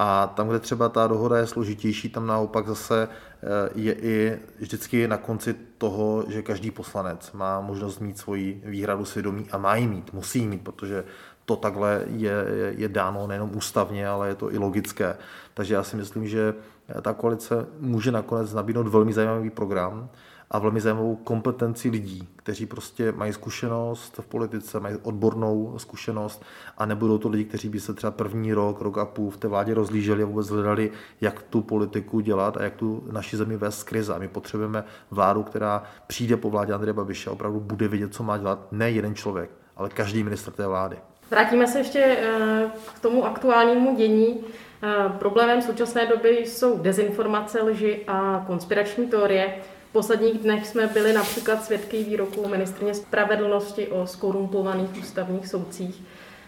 A 0.00 0.26
tam, 0.26 0.48
kde 0.48 0.58
třeba 0.58 0.88
ta 0.88 1.06
dohoda 1.06 1.38
je 1.38 1.46
složitější, 1.46 2.08
tam 2.08 2.26
naopak 2.26 2.66
zase 2.66 3.08
eh, 3.08 3.70
je 3.74 3.94
i 3.94 4.38
vždycky 4.58 5.08
na 5.08 5.16
konci 5.16 5.54
toho, 5.78 6.24
že 6.28 6.42
každý 6.42 6.70
poslanec 6.70 7.32
má 7.32 7.60
možnost 7.60 7.98
mít 7.98 8.18
svoji 8.18 8.62
výhradu 8.64 9.04
svědomí 9.04 9.46
a 9.50 9.58
má 9.58 9.76
ji 9.76 9.86
mít, 9.86 10.12
musí 10.12 10.38
ji 10.38 10.46
mít, 10.48 10.64
protože 10.64 11.04
to 11.44 11.56
takhle 11.56 12.04
je, 12.06 12.32
je, 12.48 12.74
je 12.76 12.88
dáno 12.88 13.26
nejenom 13.26 13.56
ústavně, 13.56 14.08
ale 14.08 14.28
je 14.28 14.34
to 14.34 14.52
i 14.52 14.58
logické. 14.58 15.16
Takže 15.54 15.74
já 15.74 15.82
si 15.82 15.96
myslím, 15.96 16.28
že 16.28 16.54
ta 17.02 17.12
koalice 17.12 17.66
může 17.80 18.12
nakonec 18.12 18.54
nabídnout 18.54 18.86
velmi 18.86 19.12
zajímavý 19.12 19.50
program, 19.50 20.08
a 20.50 20.58
velmi 20.58 20.80
zajímavou 20.80 21.16
kompetenci 21.16 21.90
lidí, 21.90 22.28
kteří 22.36 22.66
prostě 22.66 23.12
mají 23.12 23.32
zkušenost 23.32 24.20
v 24.20 24.26
politice, 24.26 24.80
mají 24.80 24.96
odbornou 25.02 25.74
zkušenost 25.76 26.44
a 26.78 26.86
nebudou 26.86 27.18
to 27.18 27.28
lidi, 27.28 27.44
kteří 27.44 27.68
by 27.68 27.80
se 27.80 27.94
třeba 27.94 28.10
první 28.10 28.52
rok, 28.52 28.80
rok 28.80 28.98
a 28.98 29.04
půl 29.04 29.30
v 29.30 29.36
té 29.36 29.48
vládě 29.48 29.74
rozlíželi 29.74 30.22
a 30.22 30.26
vůbec 30.26 30.48
hledali, 30.48 30.90
jak 31.20 31.42
tu 31.42 31.60
politiku 31.60 32.20
dělat 32.20 32.56
a 32.56 32.62
jak 32.62 32.74
tu 32.74 33.04
naši 33.12 33.36
zemi 33.36 33.56
vést 33.56 33.78
z 33.78 33.82
krize. 33.82 34.14
A 34.14 34.18
my 34.18 34.28
potřebujeme 34.28 34.84
vládu, 35.10 35.42
která 35.42 35.82
přijde 36.06 36.36
po 36.36 36.50
vládě 36.50 36.72
Andreje 36.72 36.92
Babiše 36.92 37.30
a 37.30 37.32
opravdu 37.32 37.60
bude 37.60 37.88
vědět, 37.88 38.14
co 38.14 38.22
má 38.22 38.38
dělat 38.38 38.72
ne 38.72 38.90
jeden 38.90 39.14
člověk, 39.14 39.50
ale 39.76 39.88
každý 39.88 40.24
minister 40.24 40.52
té 40.52 40.66
vlády. 40.66 40.96
Vrátíme 41.30 41.66
se 41.66 41.78
ještě 41.78 42.00
eh, 42.00 42.70
k 42.94 42.98
tomu 43.00 43.24
aktuálnímu 43.24 43.96
dění. 43.96 44.40
Eh, 44.82 45.08
problémem 45.18 45.62
současné 45.62 46.06
doby 46.06 46.28
jsou 46.28 46.78
dezinformace, 46.78 47.62
lži 47.62 48.04
a 48.06 48.44
konspirační 48.46 49.06
teorie. 49.06 49.54
V 49.88 49.92
posledních 49.92 50.38
dnech 50.38 50.66
jsme 50.66 50.86
byli 50.86 51.12
například 51.12 51.64
svědky 51.64 52.04
výroků 52.04 52.48
ministrně 52.48 52.94
spravedlnosti 52.94 53.88
o 53.88 54.06
skorumpovaných 54.06 54.98
ústavních 54.98 55.48
soudcích. 55.48 56.02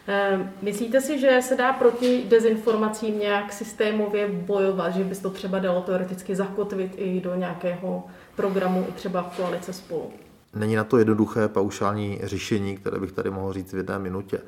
Eh, 0.09 0.53
myslíte 0.63 1.01
si, 1.01 1.19
že 1.19 1.41
se 1.43 1.57
dá 1.57 1.73
proti 1.73 2.25
dezinformacím 2.29 3.19
nějak 3.19 3.53
systémově 3.53 4.29
bojovat, 4.29 4.91
že 4.91 5.05
by 5.05 5.15
to 5.15 5.31
třeba 5.31 5.59
dalo 5.59 5.81
teoreticky 5.81 6.37
zakotvit 6.37 6.93
i 6.97 7.21
do 7.21 7.35
nějakého 7.35 8.05
programu, 8.37 8.87
i 8.89 8.93
třeba 8.93 9.23
v 9.23 9.37
koalice 9.37 9.73
spolu? 9.73 10.11
Není 10.55 10.77
na 10.77 10.85
to 10.85 10.99
jednoduché 10.99 11.49
paušální 11.49 12.19
řešení, 12.23 12.77
které 12.77 13.01
bych 13.01 13.13
tady 13.13 13.31
mohl 13.31 13.53
říct 13.53 13.73
v 13.73 13.77
jedné 13.77 13.99
minutě, 13.99 14.41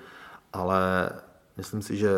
ale 0.52 1.10
myslím 1.56 1.82
si, 1.82 1.96
že 1.96 2.08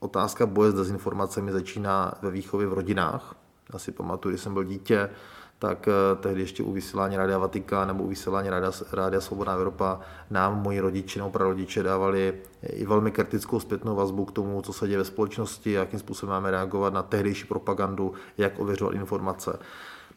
otázka 0.00 0.46
boje 0.46 0.70
s 0.70 0.74
dezinformacemi 0.74 1.52
začíná 1.52 2.14
ve 2.22 2.30
výchově 2.30 2.66
v 2.66 2.72
rodinách. 2.72 3.34
Já 3.72 3.78
si 3.78 3.92
pamatuju, 3.92 4.32
když 4.32 4.42
jsem 4.42 4.54
byl 4.54 4.64
dítě, 4.64 5.10
tak 5.58 5.88
eh, 5.88 6.16
tehdy 6.16 6.40
ještě 6.40 6.62
u 6.62 6.72
vysílání 6.72 7.16
Rádia 7.16 7.38
Vatika 7.38 7.84
nebo 7.84 8.04
u 8.04 8.08
vysílání 8.08 8.50
Rádia, 8.50 8.72
Rádia 8.92 9.20
Svobodná 9.20 9.52
Evropa 9.52 10.00
nám 10.30 10.62
moji 10.62 10.80
rodiče 10.80 11.18
nebo 11.18 11.30
prarodiče 11.30 11.82
dávali 11.82 12.34
i 12.62 12.86
velmi 12.86 13.10
kritickou 13.10 13.60
zpětnou 13.60 13.96
vazbu 13.96 14.24
k 14.24 14.32
tomu, 14.32 14.62
co 14.62 14.72
se 14.72 14.86
děje 14.86 14.98
ve 14.98 15.04
společnosti, 15.04 15.72
jakým 15.72 15.98
způsobem 15.98 16.32
máme 16.32 16.50
reagovat 16.50 16.92
na 16.92 17.02
tehdejší 17.02 17.44
propagandu, 17.44 18.12
jak 18.38 18.58
ověřovat 18.58 18.94
informace. 18.94 19.58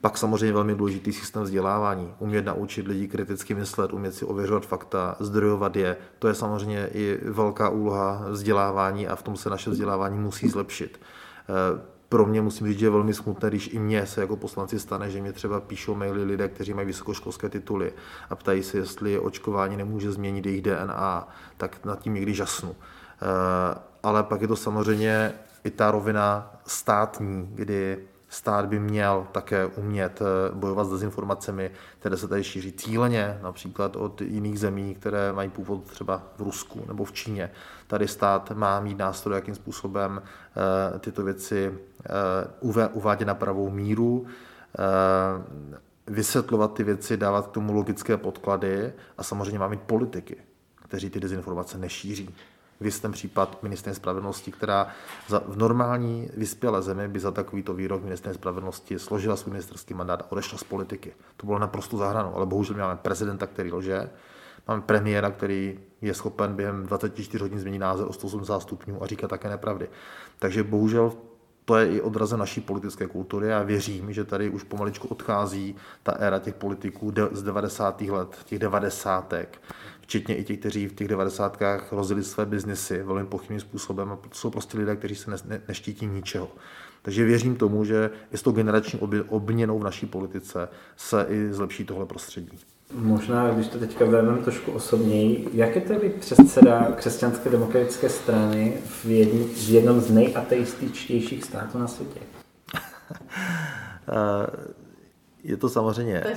Pak 0.01 0.17
samozřejmě 0.17 0.53
velmi 0.53 0.75
důležitý 0.75 1.13
systém 1.13 1.43
vzdělávání. 1.43 2.13
Umět 2.19 2.45
naučit 2.45 2.87
lidi 2.87 3.07
kriticky 3.07 3.53
myslet, 3.53 3.93
umět 3.93 4.11
si 4.11 4.25
ověřovat 4.25 4.65
fakta, 4.65 5.15
zdrojovat 5.19 5.75
je. 5.75 5.97
To 6.19 6.27
je 6.27 6.33
samozřejmě 6.33 6.87
i 6.93 7.19
velká 7.23 7.69
úloha 7.69 8.25
vzdělávání 8.29 9.07
a 9.07 9.15
v 9.15 9.23
tom 9.23 9.37
se 9.37 9.49
naše 9.49 9.69
vzdělávání 9.69 10.19
musí 10.19 10.49
zlepšit. 10.49 10.99
Pro 12.11 12.25
mě 12.25 12.41
musím 12.41 12.67
říct, 12.67 12.79
že 12.79 12.85
je 12.85 12.89
velmi 12.89 13.13
smutné, 13.13 13.49
když 13.49 13.73
i 13.73 13.79
mně 13.79 14.05
se 14.05 14.21
jako 14.21 14.35
poslanci 14.35 14.79
stane, 14.79 15.09
že 15.09 15.21
mě 15.21 15.33
třeba 15.33 15.59
píšou 15.59 15.95
maily 15.95 16.23
lidé, 16.23 16.47
kteří 16.49 16.73
mají 16.73 16.87
vysokoškolské 16.87 17.49
tituly 17.49 17.93
a 18.29 18.35
ptají 18.35 18.63
se, 18.63 18.77
jestli 18.77 19.19
očkování 19.19 19.77
nemůže 19.77 20.11
změnit 20.11 20.45
jejich 20.45 20.61
DNA, 20.61 21.27
tak 21.57 21.85
nad 21.85 21.99
tím 21.99 22.13
někdy 22.13 22.33
žasnu. 22.33 22.75
Eh, 22.75 23.79
ale 24.03 24.23
pak 24.23 24.41
je 24.41 24.47
to 24.47 24.55
samozřejmě 24.55 25.33
i 25.63 25.71
ta 25.71 25.91
rovina 25.91 26.53
státní, 26.65 27.49
kdy 27.53 27.97
stát 28.31 28.65
by 28.65 28.79
měl 28.79 29.27
také 29.31 29.65
umět 29.65 30.21
eh, 30.21 30.55
bojovat 30.55 30.87
s 30.87 30.91
dezinformacemi, 30.91 31.71
které 31.99 32.17
se 32.17 32.27
tady 32.27 32.43
šíří 32.43 32.71
cíleně, 32.71 33.39
například 33.43 33.95
od 33.95 34.21
jiných 34.21 34.59
zemí, 34.59 34.95
které 34.95 35.33
mají 35.33 35.49
původ 35.49 35.83
třeba 35.83 36.23
v 36.37 36.41
Rusku 36.41 36.83
nebo 36.87 37.05
v 37.05 37.11
Číně. 37.11 37.51
Tady 37.87 38.07
stát 38.07 38.51
má 38.51 38.79
mít 38.79 38.97
nástroj, 38.97 39.35
jakým 39.35 39.55
způsobem 39.55 40.21
eh, 40.95 40.99
tyto 40.99 41.23
věci 41.23 41.79
uvádět 42.93 43.27
na 43.27 43.35
pravou 43.35 43.69
míru, 43.69 44.25
vysvětlovat 46.07 46.73
ty 46.73 46.83
věci, 46.83 47.17
dávat 47.17 47.47
k 47.47 47.51
tomu 47.51 47.73
logické 47.73 48.17
podklady 48.17 48.93
a 49.17 49.23
samozřejmě 49.23 49.59
má 49.59 49.67
mít 49.67 49.81
politiky, 49.81 50.35
kteří 50.75 51.09
ty 51.09 51.19
dezinformace 51.19 51.77
nešíří 51.77 52.35
v 52.89 52.99
ten 52.99 53.11
případ 53.11 53.63
ministrně 53.63 53.95
spravedlnosti, 53.95 54.51
která 54.51 54.87
za, 55.27 55.41
v 55.47 55.57
normální 55.57 56.29
vyspělé 56.37 56.81
zemi 56.81 57.07
by 57.07 57.19
za 57.19 57.31
takovýto 57.31 57.73
výrok 57.73 58.03
ministrně 58.03 58.33
spravedlnosti 58.33 58.99
složila 58.99 59.35
svůj 59.35 59.51
ministerský 59.51 59.93
mandát 59.93 60.21
a 60.21 60.31
odešla 60.31 60.57
z 60.57 60.63
politiky. 60.63 61.13
To 61.37 61.45
bylo 61.45 61.59
naprosto 61.59 61.97
zahranou, 61.97 62.35
ale 62.35 62.45
bohužel 62.45 62.77
máme 62.77 62.95
prezidenta, 62.95 63.47
který 63.47 63.71
lže, 63.71 64.09
máme 64.67 64.81
premiéra, 64.81 65.31
který 65.31 65.79
je 66.01 66.13
schopen 66.13 66.55
během 66.55 66.85
24 66.85 67.43
hodin 67.43 67.59
změnit 67.59 67.79
názor 67.79 68.07
o 68.09 68.13
180 68.13 68.59
stupňů 68.59 69.03
a 69.03 69.07
říká 69.07 69.27
také 69.27 69.49
nepravdy. 69.49 69.89
Takže 70.39 70.63
bohužel 70.63 71.13
to 71.65 71.75
je 71.75 71.95
i 71.95 72.01
odrazem 72.01 72.39
naší 72.39 72.61
politické 72.61 73.07
kultury. 73.07 73.47
Já 73.47 73.63
věřím, 73.63 74.13
že 74.13 74.23
tady 74.23 74.49
už 74.49 74.63
pomaličku 74.63 75.07
odchází 75.07 75.75
ta 76.03 76.11
éra 76.11 76.39
těch 76.39 76.53
politiků 76.55 77.13
z 77.31 77.43
90. 77.43 78.01
let, 78.01 78.37
těch 78.45 78.59
devadesátek, 78.59 79.61
včetně 80.01 80.37
i 80.37 80.43
těch, 80.43 80.59
kteří 80.59 80.87
v 80.87 80.93
těch 80.93 81.07
devadesátkách 81.07 81.91
rozjeli 81.91 82.23
své 82.23 82.45
biznesy 82.45 83.03
velmi 83.03 83.25
pochybným 83.25 83.59
způsobem. 83.59 84.11
A 84.11 84.19
jsou 84.33 84.49
prostě 84.49 84.77
lidé, 84.77 84.95
kteří 84.95 85.15
se 85.15 85.31
ne, 85.31 85.37
ne, 85.45 85.61
neštítí 85.67 86.05
ničeho. 86.05 86.51
Takže 87.01 87.25
věřím 87.25 87.55
tomu, 87.55 87.85
že 87.85 88.09
i 88.31 88.37
s 88.37 88.41
tou 88.41 88.51
generační 88.51 88.99
obměnou 89.29 89.79
v 89.79 89.83
naší 89.83 90.05
politice 90.05 90.69
se 90.95 91.25
i 91.29 91.53
zlepší 91.53 91.85
tohle 91.85 92.05
prostředí. 92.05 92.59
Možná, 92.93 93.49
když 93.49 93.67
to 93.67 93.79
teďka 93.79 94.05
vezmeme 94.05 94.37
trošku 94.37 94.71
osobněji, 94.71 95.49
jak 95.53 95.75
je 95.75 95.81
tedy 95.81 96.09
předseda 96.09 96.91
křesťanské 96.95 97.49
demokratické 97.49 98.09
strany 98.09 98.73
v, 98.85 99.05
jedn, 99.05 99.43
v 99.43 99.69
jednom 99.69 100.01
z 100.01 100.11
nejateističtějších 100.11 101.43
států 101.43 101.77
na 101.77 101.87
světě? 101.87 102.19
Eh, 102.75 104.47
je 105.43 105.57
to 105.57 105.69
samozřejmě 105.69 106.21
to 106.21 106.27
je 106.27 106.35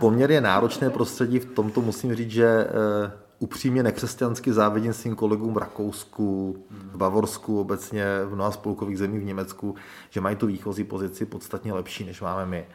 poměrně 0.00 0.40
náročné 0.40 0.90
prostředí. 0.90 1.38
V 1.38 1.54
tomto 1.54 1.80
musím 1.80 2.14
říct, 2.14 2.30
že 2.30 2.46
eh, 2.46 3.12
upřímně 3.38 3.82
nekřesťansky 3.82 4.52
závidím 4.52 4.92
svým 4.92 5.16
kolegům 5.16 5.54
v 5.54 5.58
Rakousku, 5.58 6.56
v 6.70 6.96
Bavorsku, 6.96 7.60
obecně 7.60 8.04
v 8.24 8.34
mnoha 8.34 8.50
spolkových 8.50 8.98
zemích 8.98 9.20
v 9.20 9.24
Německu, 9.24 9.74
že 10.10 10.20
mají 10.20 10.36
tu 10.36 10.46
výchozí 10.46 10.84
pozici 10.84 11.26
podstatně 11.26 11.72
lepší, 11.72 12.04
než 12.04 12.20
máme 12.20 12.46
my. 12.46 12.66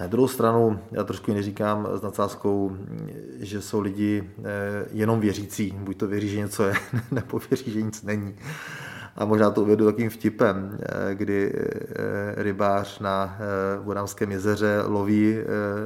Na 0.00 0.06
druhou 0.06 0.28
stranu, 0.28 0.80
já 0.92 1.04
trošku 1.04 1.32
neříkám 1.32 1.88
s 1.94 2.02
nadsázkou, 2.02 2.76
že 3.40 3.62
jsou 3.62 3.80
lidi 3.80 4.30
eh, 4.38 4.42
jenom 4.92 5.20
věřící. 5.20 5.74
Buď 5.78 5.96
to 5.96 6.06
věří, 6.06 6.28
že 6.28 6.38
něco 6.38 6.64
je, 6.64 6.74
nebo 7.10 7.40
věří, 7.50 7.70
že 7.70 7.82
nic 7.82 8.02
není. 8.02 8.36
A 9.16 9.24
možná 9.24 9.50
to 9.50 9.62
uvedu 9.62 9.86
takým 9.86 10.10
vtipem, 10.10 10.78
eh, 10.82 11.14
kdy 11.14 11.52
eh, 11.54 12.42
rybář 12.42 12.98
na 12.98 13.38
Vodamském 13.82 14.32
jezeře 14.32 14.82
loví 14.86 15.36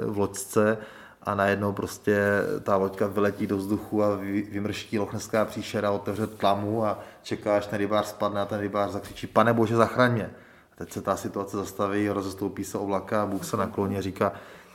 v 0.06 0.18
loďce 0.18 0.78
a 1.23 1.35
najednou 1.35 1.73
prostě 1.73 2.42
ta 2.62 2.76
loďka 2.76 3.06
vyletí 3.06 3.47
do 3.47 3.56
vzduchu 3.56 4.02
a 4.02 4.16
vymrští 4.50 4.99
lochneská 4.99 5.44
příšera, 5.44 5.90
otevře 5.90 6.26
tlamu 6.26 6.85
a 6.85 6.99
čeká, 7.23 7.56
až 7.56 7.66
ten 7.66 7.78
rybář 7.78 8.06
spadne 8.06 8.40
a 8.40 8.47
ten 8.47 8.61
rybář 8.61 8.90
zakřičí, 8.90 9.26
pane 9.26 9.52
bože, 9.52 9.76
zachraň 9.76 10.12
mě. 10.12 10.30
Teď 10.75 10.93
se 10.93 11.02
ta 11.02 11.16
situace 11.16 11.57
zastaví, 11.57 12.09
rozestoupí 12.09 12.64
se 12.64 12.78
oblaka 12.78 13.23
a 13.23 13.26
Bůh 13.26 13.45
se 13.45 13.57
nakloní 13.57 13.97
a 13.97 14.00
říká, 14.00 14.33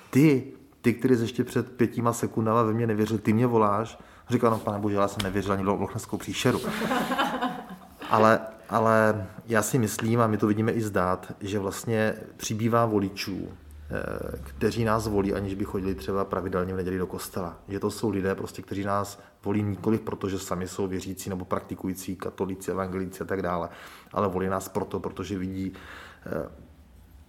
ty, 0.10 0.44
ty, 0.82 0.94
který 0.94 1.16
jsi 1.16 1.22
ještě 1.22 1.44
před 1.44 1.72
pětíma 1.72 2.14
sekundama 2.14 2.64
ve 2.64 2.74
mně 2.74 2.88
nevěřil, 2.88 3.18
ty 3.18 3.34
mě 3.34 3.48
voláš. 3.48 4.00
Říká, 4.30 4.50
no 4.50 4.60
pane 4.60 4.80
bože, 4.80 4.96
já 4.96 5.08
jsem 5.08 5.24
nevěřil 5.24 5.54
ani 5.54 5.64
lochneskou 5.64 6.18
příšeru. 6.18 6.62
Ale, 8.10 8.40
ale 8.70 9.28
já 9.48 9.62
si 9.62 9.80
myslím, 9.80 10.22
a 10.22 10.28
my 10.28 10.38
to 10.38 10.48
vidíme 10.48 10.72
i 10.72 10.82
zdát, 10.82 11.34
že 11.42 11.60
vlastně 11.60 12.14
přibývá 12.38 12.86
voličů, 12.86 13.50
kteří 14.44 14.84
nás 14.84 15.08
volí, 15.08 15.34
aniž 15.34 15.54
by 15.54 15.66
chodili 15.66 15.96
třeba 15.96 16.26
pravidelně 16.26 16.74
v 16.74 16.78
neděli 16.78 16.98
do 16.98 17.08
kostela. 17.08 17.58
Že 17.68 17.80
to 17.80 17.92
jsou 17.92 18.10
lidé, 18.10 18.36
prostě, 18.36 18.62
kteří 18.62 18.84
nás 18.84 19.20
volí 19.44 19.64
nikoliv 19.64 20.02
proto, 20.02 20.30
že 20.30 20.40
sami 20.40 20.68
jsou 20.68 20.88
věřící 20.88 21.30
nebo 21.30 21.46
praktikující 21.46 22.16
katolíci, 22.16 22.72
evangelíci 22.72 23.24
a 23.24 23.26
tak 23.26 23.42
dále, 23.42 23.70
ale 24.14 24.28
volí 24.28 24.48
nás 24.48 24.70
proto, 24.70 25.00
protože 25.00 25.38
vidí 25.38 25.74
eh, 26.26 26.50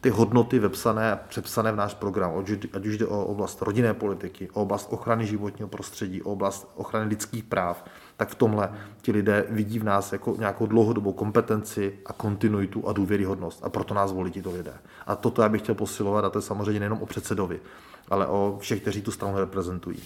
ty 0.01 0.11
hodnoty 0.11 0.59
vepsané 0.59 1.13
a 1.13 1.17
přepsané 1.17 1.73
v 1.73 1.77
náš 1.77 1.95
program, 1.95 2.33
ať 2.73 2.87
už 2.87 2.99
jde 2.99 3.07
o 3.07 3.25
oblast 3.25 3.63
rodinné 3.63 3.95
politiky, 3.95 4.51
o 4.51 4.63
oblast 4.63 4.89
ochrany 4.93 5.27
životního 5.27 5.69
prostředí, 5.69 6.23
o 6.23 6.33
oblast 6.33 6.73
ochrany 6.75 7.09
lidských 7.09 7.45
práv, 7.45 7.85
tak 8.21 8.29
v 8.29 8.35
tomhle 8.35 8.71
ti 9.03 9.13
lidé 9.13 9.45
vidí 9.49 9.79
v 9.79 9.85
nás 9.85 10.13
jako 10.13 10.37
nějakou 10.39 10.67
dlouhodobou 10.67 11.13
kompetenci 11.13 11.99
a 12.07 12.13
kontinuitu 12.13 12.89
a 12.89 12.93
důvěryhodnost. 12.93 13.65
A 13.65 13.69
proto 13.69 13.95
nás 13.95 14.13
volí 14.13 14.31
tito 14.31 14.53
lidé. 14.53 14.73
A 15.07 15.17
toto 15.17 15.43
já 15.43 15.49
bych 15.49 15.63
chtěl 15.63 15.75
posilovat, 15.75 16.25
a 16.25 16.31
to 16.31 16.39
je 16.39 16.43
samozřejmě 16.43 16.81
nejenom 16.81 17.03
o 17.03 17.07
předsedovi, 17.07 17.61
ale 18.09 18.27
o 18.27 18.57
všech, 18.61 18.81
kteří 18.81 19.03
tu 19.03 19.11
stranu 19.11 19.39
reprezentují. 19.39 19.99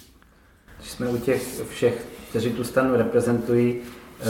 Když 0.78 0.90
jsme 0.90 1.08
u 1.08 1.16
těch 1.16 1.62
všech, 1.68 2.06
kteří 2.30 2.52
tu 2.52 2.64
stranu 2.64 2.96
reprezentují, 2.96 3.76
eh, 4.20 4.24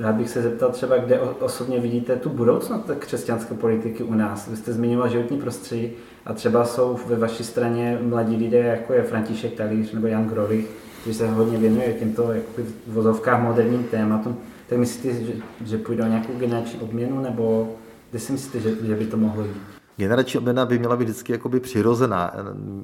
rád 0.00 0.14
bych 0.14 0.30
se 0.30 0.42
zeptal 0.42 0.70
třeba, 0.70 0.96
kde 0.96 1.20
osobně 1.20 1.80
vidíte 1.80 2.16
tu 2.16 2.28
budoucnost 2.28 2.90
křesťanské 2.98 3.54
politiky 3.54 4.02
u 4.02 4.14
nás. 4.14 4.48
Vy 4.48 4.56
jste 4.56 4.72
zmiňoval 4.72 5.08
životní 5.08 5.40
prostředí 5.40 5.92
a 6.26 6.32
třeba 6.32 6.64
jsou 6.64 6.98
ve 7.06 7.16
vaší 7.16 7.44
straně 7.44 7.98
mladí 8.02 8.36
lidé, 8.36 8.58
jako 8.58 8.92
je 8.92 9.02
František 9.02 9.54
Talíř 9.54 9.92
nebo 9.92 10.06
Jan 10.06 10.28
Grolich, 10.28 10.84
kteří 11.04 11.18
se 11.18 11.30
hodně 11.30 11.58
věnuje 11.58 11.92
těmto 11.92 12.32
jakoby, 12.32 12.62
v 12.62 12.92
vozovkách 12.94 13.42
moderním 13.42 13.84
tématům. 13.84 14.36
Tak 14.68 14.78
myslíte, 14.78 15.24
že, 15.24 15.32
že 15.64 15.78
půjde 15.78 16.04
o 16.04 16.06
nějakou 16.06 16.32
generační 16.38 16.80
obměnu, 16.80 17.22
nebo 17.22 17.76
kde 18.10 18.20
si 18.20 18.32
myslíte, 18.32 18.60
že, 18.60 18.86
že 18.86 18.94
by 18.96 19.06
to 19.06 19.16
mohlo 19.16 19.44
jít? 19.44 19.56
Generační 19.96 20.38
obměna 20.38 20.66
by 20.66 20.78
měla 20.78 20.96
být 20.96 21.04
vždycky 21.04 21.32
jakoby 21.32 21.60
přirozená. 21.60 22.32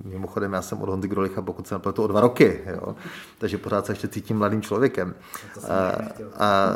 Mimochodem, 0.04 0.52
já 0.52 0.62
jsem 0.62 0.82
od 0.82 0.88
Honzy 0.88 1.08
Grolicha, 1.08 1.42
pokud 1.42 1.66
jsem 1.66 1.80
to 1.80 2.04
o 2.04 2.06
dva 2.06 2.20
roky, 2.20 2.60
jo? 2.66 2.94
takže 3.38 3.58
pořád 3.58 3.86
se 3.86 3.92
ještě 3.92 4.08
cítím 4.08 4.38
mladým 4.38 4.62
člověkem. 4.62 5.14
A, 5.68 5.92
a, 6.44 6.74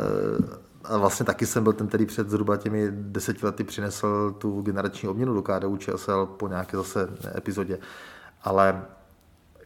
a 0.83 0.97
vlastně 0.97 1.25
taky 1.25 1.45
jsem 1.45 1.63
byl 1.63 1.73
ten, 1.73 1.87
který 1.87 2.05
před 2.05 2.29
zhruba 2.29 2.57
těmi 2.57 2.87
deseti 2.91 3.45
lety 3.45 3.63
přinesl 3.63 4.35
tu 4.37 4.61
generační 4.61 5.09
obměnu 5.09 5.33
do 5.33 5.41
KDU 5.41 5.77
ČSL 5.77 6.25
po 6.25 6.47
nějaké 6.47 6.77
zase 6.77 7.09
epizodě. 7.37 7.77
Ale 8.43 8.81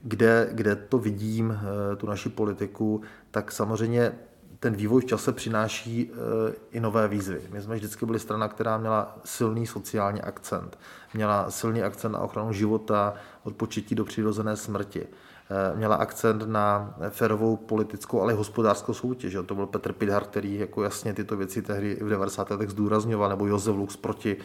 kde, 0.01 0.49
kde 0.51 0.75
to 0.75 0.97
vidím, 0.97 1.59
eh, 1.91 1.95
tu 1.95 2.07
naši 2.07 2.29
politiku, 2.29 3.01
tak 3.31 3.51
samozřejmě 3.51 4.11
ten 4.59 4.73
vývoj 4.73 5.01
v 5.01 5.05
čase 5.05 5.31
přináší 5.31 6.11
eh, 6.11 6.53
i 6.71 6.79
nové 6.79 7.07
výzvy. 7.07 7.41
My 7.51 7.61
jsme 7.61 7.75
vždycky 7.75 8.05
byli 8.05 8.19
strana, 8.19 8.47
která 8.47 8.77
měla 8.77 9.17
silný 9.25 9.67
sociální 9.67 10.21
akcent. 10.21 10.79
Měla 11.13 11.51
silný 11.51 11.83
akcent 11.83 12.13
na 12.13 12.19
ochranu 12.19 12.53
života 12.53 13.13
od 13.43 13.55
početí 13.55 13.95
do 13.95 14.05
přirozené 14.05 14.55
smrti. 14.55 15.07
Eh, 15.51 15.77
měla 15.77 15.95
akcent 15.95 16.47
na 16.47 16.95
férovou 17.09 17.55
politickou, 17.55 18.21
ale 18.21 18.33
i 18.33 18.35
hospodářskou 18.35 18.93
soutěž. 18.93 19.37
To 19.45 19.55
byl 19.55 19.65
Petr 19.65 19.93
Pidhar, 19.93 20.23
který 20.23 20.59
jako 20.59 20.83
jasně 20.83 21.13
tyto 21.13 21.37
věci 21.37 21.61
tehdy 21.61 21.95
v 22.01 22.09
90. 22.09 22.49
letech 22.49 22.69
zdůrazňoval, 22.69 23.29
nebo 23.29 23.47
Josef 23.47 23.75
Lux 23.75 23.95
proti 23.97 24.37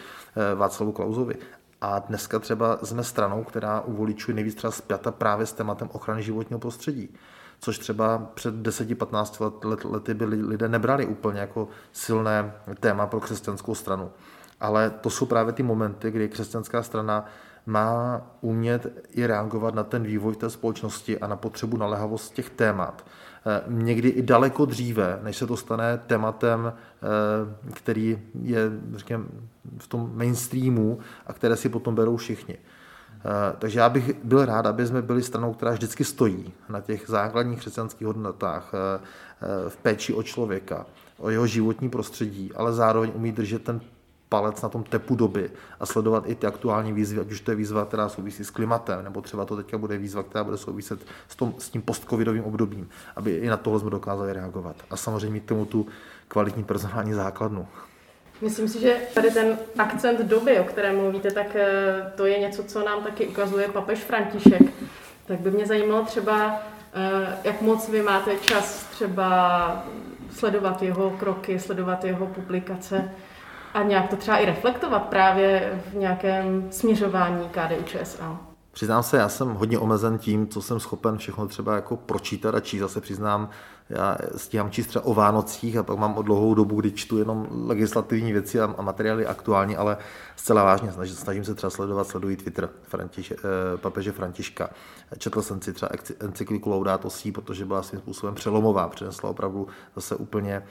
Václavu 0.54 0.92
Klauzovi. 0.92 1.34
A 1.85 1.99
dneska 1.99 2.38
třeba 2.38 2.79
jsme 2.83 3.05
stranou, 3.05 3.45
která 3.45 3.81
u 3.81 3.93
voličů 3.93 4.31
je 4.31 4.35
nejvíc 4.35 4.55
třeba 4.55 4.73
právě 5.11 5.47
s 5.47 5.53
tématem 5.53 5.88
ochrany 5.93 6.23
životního 6.23 6.59
prostředí 6.61 7.09
což 7.64 7.79
třeba 7.79 8.19
před 8.35 8.55
10-15 8.55 9.45
let, 9.45 9.64
let, 9.64 9.85
lety 9.85 10.14
by 10.14 10.25
lidé 10.25 10.69
nebrali 10.69 11.07
úplně 11.07 11.41
jako 11.41 11.69
silné 11.93 12.53
téma 12.81 13.07
pro 13.07 13.21
křesťanskou 13.21 13.75
stranu. 13.75 14.11
Ale 14.61 14.91
to 14.91 15.11
jsou 15.11 15.26
právě 15.26 15.53
ty 15.53 15.62
momenty, 15.62 16.11
kdy 16.11 16.29
křesťanská 16.29 16.83
strana 16.83 17.25
má 17.67 18.23
umět 18.41 18.87
i 19.11 19.26
reagovat 19.26 19.75
na 19.75 19.85
ten 19.85 20.03
vývoj 20.03 20.37
té 20.37 20.50
společnosti 20.50 21.19
a 21.19 21.26
na 21.26 21.37
potřebu 21.37 21.76
naléhavost 21.76 22.35
těch 22.35 22.50
témat. 22.50 23.05
Eh, 23.47 23.63
někdy 23.69 24.09
i 24.09 24.23
daleko 24.23 24.65
dříve, 24.65 25.21
než 25.23 25.37
se 25.37 25.47
to 25.47 25.57
stane 25.57 26.01
tématem, 26.07 26.73
eh, 26.73 27.73
který 27.73 28.19
je 28.43 28.71
řekněme, 28.95 29.25
v 29.79 29.87
tom 29.87 30.11
mainstreamu 30.15 30.99
a 31.27 31.33
které 31.33 31.57
si 31.57 31.69
potom 31.69 31.95
berou 31.95 32.17
všichni. 32.17 32.57
Eh, 32.57 33.57
takže 33.59 33.79
já 33.79 33.89
bych 33.89 34.25
byl 34.25 34.45
rád, 34.45 34.67
aby 34.67 34.87
jsme 34.87 35.03
byli 35.03 35.23
stranou, 35.23 35.53
která 35.53 35.73
vždycky 35.73 36.05
stojí 36.05 36.53
na 36.69 36.81
těch 36.81 37.05
základních 37.07 37.59
křesťanských 37.59 38.07
hodnotách, 38.07 38.73
v 39.69 39.77
péči 39.77 40.15
o 40.15 40.23
člověka, 40.23 40.87
o 41.19 41.31
jeho 41.31 41.47
životní 41.47 41.89
prostředí, 41.91 42.53
ale 42.57 42.73
zároveň 42.73 43.13
umí 43.15 43.33
držet 43.33 43.65
ten 43.65 43.81
palec 44.28 44.62
na 44.62 44.69
tom 44.69 44.83
tepu 44.83 45.14
doby 45.14 45.50
a 45.81 45.87
sledovat 45.87 46.25
i 46.26 46.35
ty 46.35 46.47
aktuální 46.47 46.93
výzvy, 46.93 47.21
ať 47.21 47.33
už 47.33 47.40
to 47.40 47.50
je 47.50 47.54
výzva, 47.54 47.85
která 47.85 48.09
souvisí 48.09 48.45
s 48.45 48.50
klimatem, 48.50 49.04
nebo 49.04 49.21
třeba 49.21 49.45
to 49.45 49.57
teďka 49.57 49.78
bude 49.78 49.99
výzva, 49.99 50.23
která 50.23 50.45
bude 50.45 50.57
souviset 50.57 51.07
s, 51.28 51.37
tom, 51.37 51.54
s 51.59 51.69
tím 51.69 51.83
postcovidovým 51.83 52.45
obdobím, 52.45 52.88
aby 53.16 53.37
i 53.37 53.49
na 53.49 53.57
tohle 53.57 53.81
jsme 53.81 53.90
dokázali 53.90 54.33
reagovat. 54.33 54.76
A 54.90 54.97
samozřejmě 54.97 55.31
mít 55.31 55.47
tomu 55.47 55.64
tu 55.64 55.87
kvalitní 56.28 56.64
personální 56.64 57.12
základnu. 57.12 57.66
Myslím 58.40 58.69
si, 58.69 58.81
že 58.81 58.97
tady 59.14 59.31
ten 59.31 59.59
akcent 59.78 60.21
doby, 60.21 60.61
o 60.61 60.64
kterém 60.64 60.97
mluvíte, 60.97 61.31
tak 61.31 61.57
eh, 61.57 62.12
to 62.16 62.26
je 62.26 62.38
něco, 62.38 62.64
co 62.64 62.85
nám 62.85 63.02
taky 63.02 63.26
ukazuje 63.26 63.69
papež 63.69 63.99
František. 63.99 64.62
Tak 65.26 65.40
by 65.40 65.50
mě 65.50 65.66
zajímalo 65.66 66.04
třeba, 66.04 66.62
eh, 66.95 67.38
jak 67.45 67.62
moc 67.62 67.88
vy 67.88 68.02
máte 68.02 68.37
čas 68.37 68.85
třeba 68.85 69.85
sledovat 70.30 70.82
jeho 70.82 71.10
kroky, 71.10 71.58
sledovat 71.58 72.04
jeho 72.04 72.26
publikace 72.26 73.10
a 73.75 73.82
nějak 73.82 74.10
to 74.10 74.17
třeba 74.17 74.37
i 74.37 74.47
reflektovat 74.47 75.02
právě 75.02 75.82
v 75.93 75.95
nějakém 75.95 76.67
směřování 76.71 77.49
KDU 77.49 77.82
ČSL. 77.84 78.37
Přiznám 78.73 79.02
se, 79.02 79.17
já 79.17 79.28
jsem 79.28 79.49
hodně 79.49 79.78
omezen 79.78 80.19
tím, 80.19 80.49
co 80.49 80.63
jsem 80.63 80.80
schopen 80.80 81.19
všechno 81.19 81.49
třeba 81.49 81.75
jako 81.75 81.97
pročítat 81.97 82.54
a 82.54 82.60
číst. 82.60 82.80
Zase 82.80 83.00
přiznám, 83.00 83.49
já 83.91 84.19
stíhám 84.37 84.71
číst 84.71 84.87
třeba 84.87 85.04
o 85.04 85.15
Vánocích 85.15 85.76
a 85.76 85.82
pak 85.82 85.99
mám 85.99 86.17
o 86.17 86.23
dlouhou 86.23 86.54
dobu, 86.54 86.80
kdy 86.80 86.93
čtu 86.93 87.19
jenom 87.19 87.47
legislativní 87.50 88.32
věci 88.32 88.60
a, 88.60 88.75
materiály 88.82 89.26
aktuální, 89.26 89.76
ale 89.76 89.97
zcela 90.37 90.65
vážně 90.65 90.93
snažím, 90.93 91.17
snažím 91.17 91.45
se 91.45 91.54
třeba 91.54 91.71
sledovat, 91.71 92.06
sledují 92.06 92.37
Twitter 92.37 92.69
Františ, 92.82 93.30
eh, 93.30 93.37
papeže 93.76 94.13
Františka. 94.13 94.71
Četl 95.19 95.43
jsem 95.43 95.63
si 95.63 95.73
třeba 95.73 95.89
encykliku 96.21 96.71
Laudato 96.71 97.10
Si, 97.10 97.32
protože 97.32 97.65
byla 97.65 97.82
svým 97.82 98.00
způsobem 98.00 98.34
přelomová, 98.34 98.89
přinesla 98.89 99.30
opravdu 99.30 99.69
zase 99.97 100.17
úplně 100.17 100.63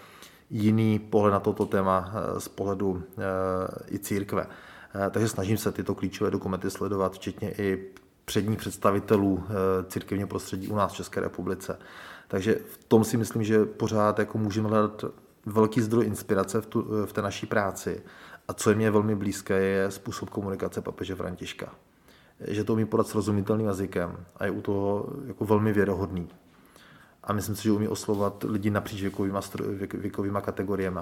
jiný 0.50 1.00
pohled 1.00 1.32
na 1.32 1.40
toto 1.40 1.66
téma 1.66 2.12
eh, 2.14 2.40
z 2.40 2.48
pohledu 2.48 3.04
eh, 3.18 3.94
i 3.96 4.00
církve. 4.00 4.48
Eh, 4.96 5.10
takže 5.10 5.28
snažím 5.30 5.58
se 5.58 5.72
tyto 5.72 5.96
klíčové 5.96 6.32
dokumenty 6.32 6.72
sledovat, 6.72 7.14
včetně 7.14 7.52
i 7.58 7.90
předních 8.26 8.58
představitelů 8.58 9.44
církevního 9.88 10.28
prostředí 10.28 10.68
u 10.68 10.76
nás 10.76 10.94
v 10.94 10.96
České 10.96 11.22
republice. 11.22 11.80
Takže 12.28 12.56
v 12.70 12.84
tom 12.84 13.04
si 13.04 13.18
myslím, 13.18 13.44
že 13.44 13.66
pořád 13.66 14.20
jako 14.20 14.38
můžeme 14.38 14.70
hledat 14.70 15.06
velký 15.46 15.82
zdroj 15.82 16.06
inspirace 16.06 16.62
v, 16.62 16.66
tu, 16.66 17.06
v 17.06 17.14
té 17.14 17.22
naší 17.22 17.46
práci. 17.46 18.02
A 18.48 18.54
co 18.54 18.70
je 18.70 18.76
mě 18.76 18.92
velmi 18.92 19.16
blízké, 19.16 19.62
je 19.62 19.92
způsob 19.92 20.30
komunikace 20.30 20.82
papeže 20.82 21.16
Františka. 21.16 21.74
Že 22.48 22.64
to 22.64 22.74
umí 22.74 22.86
podat 22.86 23.08
srozumitelným 23.08 23.68
jazykem 23.68 24.18
a 24.38 24.46
je 24.46 24.52
u 24.52 24.62
toho 24.62 25.08
jako 25.28 25.46
velmi 25.46 25.74
věrohodný. 25.74 26.30
A 27.24 27.34
myslím 27.34 27.56
si, 27.56 27.64
že 27.64 27.72
umí 27.72 27.88
oslovat 27.88 28.46
lidi 28.48 28.70
napříč 28.70 29.02
věkovýma, 29.02 29.42
věkovýma 29.94 30.42
kategoriemi. 30.42 31.00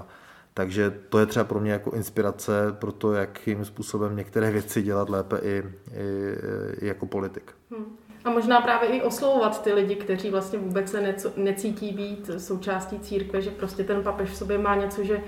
Takže 0.54 1.00
to 1.10 1.20
je 1.20 1.26
třeba 1.26 1.46
pro 1.46 1.60
mě 1.60 1.72
jako 1.72 1.92
inspirace 1.92 2.76
pro 2.80 2.92
to, 2.92 3.14
jakým 3.14 3.66
způsobem 3.66 4.16
některé 4.16 4.52
věci 4.52 4.82
dělat 4.82 5.10
lépe 5.10 5.40
i, 5.44 5.64
i, 5.94 6.36
i 6.82 6.88
jako 6.88 7.06
politik. 7.06 7.52
Hmm. 7.72 7.86
A 8.26 8.30
možná 8.30 8.62
právě 8.62 8.90
i 8.90 9.02
oslovovat 9.02 9.64
ty 9.64 9.74
lidi, 9.74 9.96
kteří 9.96 10.30
vlastně 10.30 10.60
vůbec 10.60 10.92
se 10.92 11.02
neco, 11.02 11.32
necítí 11.36 11.92
být 11.92 12.30
součástí 12.38 13.00
církve, 13.00 13.42
že 13.42 13.52
prostě 13.52 13.84
ten 13.84 14.04
papež 14.04 14.30
v 14.30 14.38
sobě 14.38 14.58
má 14.58 14.76
něco, 14.76 15.04
že 15.04 15.24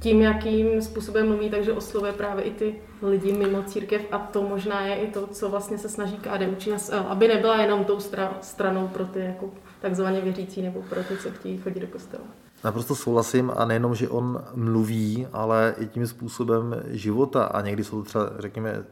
tím, 0.00 0.20
jakým 0.20 0.82
způsobem 0.82 1.28
mluví, 1.28 1.50
takže 1.50 1.72
oslovuje 1.72 2.12
právě 2.12 2.44
i 2.44 2.50
ty 2.50 2.74
lidi 3.02 3.32
mimo 3.32 3.62
církev 3.62 4.02
a 4.10 4.18
to 4.18 4.42
možná 4.42 4.80
je 4.80 4.94
i 4.96 5.10
to, 5.10 5.26
co 5.26 5.48
vlastně 5.48 5.78
se 5.78 5.88
snaží 5.88 6.16
KDU 6.16 6.74
aby 7.08 7.28
nebyla 7.28 7.60
jenom 7.60 7.84
tou 7.84 8.00
stra, 8.00 8.38
stranou 8.40 8.88
pro 8.88 9.04
ty 9.04 9.20
jako 9.20 9.50
takzvaně 9.80 10.20
věřící 10.20 10.62
nebo 10.62 10.82
pro 10.82 11.04
ty, 11.04 11.16
co 11.16 11.30
chtějí 11.30 11.58
chodit 11.58 11.80
do 11.80 11.86
kostela. 11.86 12.24
Naprosto 12.64 12.94
souhlasím 12.94 13.52
a 13.56 13.64
nejenom, 13.64 13.94
že 13.94 14.08
on 14.08 14.44
mluví, 14.54 15.26
ale 15.32 15.74
i 15.78 15.86
tím 15.86 16.06
způsobem 16.06 16.82
života 16.88 17.44
a 17.44 17.60
někdy 17.60 17.84
jsou 17.84 18.02
to 18.02 18.08
třeba, 18.08 18.30
řekněme, 18.38 18.84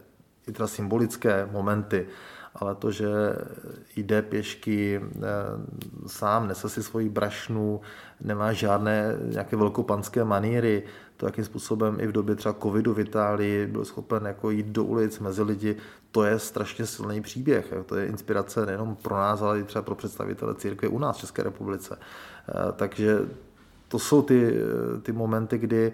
i 0.49 0.53
třeba 0.53 0.67
symbolické 0.67 1.49
momenty, 1.53 2.07
ale 2.55 2.75
to, 2.75 2.91
že 2.91 3.09
jde 3.97 4.23
pěšky 4.23 5.01
eh, 5.01 5.21
sám, 6.07 6.49
nese 6.49 6.69
si 6.69 6.83
svoji 6.83 7.09
brašnu, 7.09 7.81
nemá 8.21 8.53
žádné 8.53 9.17
nějaké 9.23 9.57
velkopanské 9.57 10.25
maníry, 10.25 10.83
to, 11.17 11.27
jakým 11.27 11.45
způsobem 11.45 11.97
i 12.01 12.07
v 12.07 12.13
době 12.13 12.35
třeba 12.35 12.55
covidu 12.63 12.95
v 12.95 13.01
Itálii 13.01 13.67
byl 13.67 13.85
schopen 13.85 14.27
jako 14.27 14.51
jít 14.51 14.67
do 14.67 14.85
ulic 14.85 15.19
mezi 15.19 15.43
lidi, 15.43 15.77
to 16.13 16.25
je 16.25 16.39
strašně 16.39 16.87
silný 16.87 17.21
příběh. 17.21 17.75
To 17.87 17.97
je 17.97 18.07
inspirace 18.07 18.67
nejenom 18.67 18.97
pro 18.97 19.17
nás, 19.17 19.43
ale 19.43 19.61
i 19.61 19.65
třeba 19.65 19.83
pro 19.83 19.95
představitele 19.95 20.55
církve 20.55 20.89
u 20.89 20.99
nás 20.99 21.17
v 21.17 21.21
České 21.21 21.43
republice. 21.43 21.99
Eh, 21.99 22.53
takže 22.77 23.19
to 23.89 23.99
jsou 23.99 24.23
ty, 24.23 24.55
ty 25.03 25.13
momenty, 25.13 25.59
kdy 25.59 25.93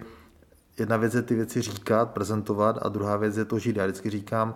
jedna 0.79 0.97
věc 0.97 1.13
je 1.13 1.21
ty 1.21 1.35
věci 1.35 1.61
říkat, 1.61 2.11
prezentovat 2.11 2.77
a 2.81 2.89
druhá 2.89 3.17
věc 3.17 3.37
je 3.37 3.45
to 3.45 3.59
žít. 3.59 3.75
Já 3.75 3.85
vždycky 3.85 4.09
říkám, 4.09 4.55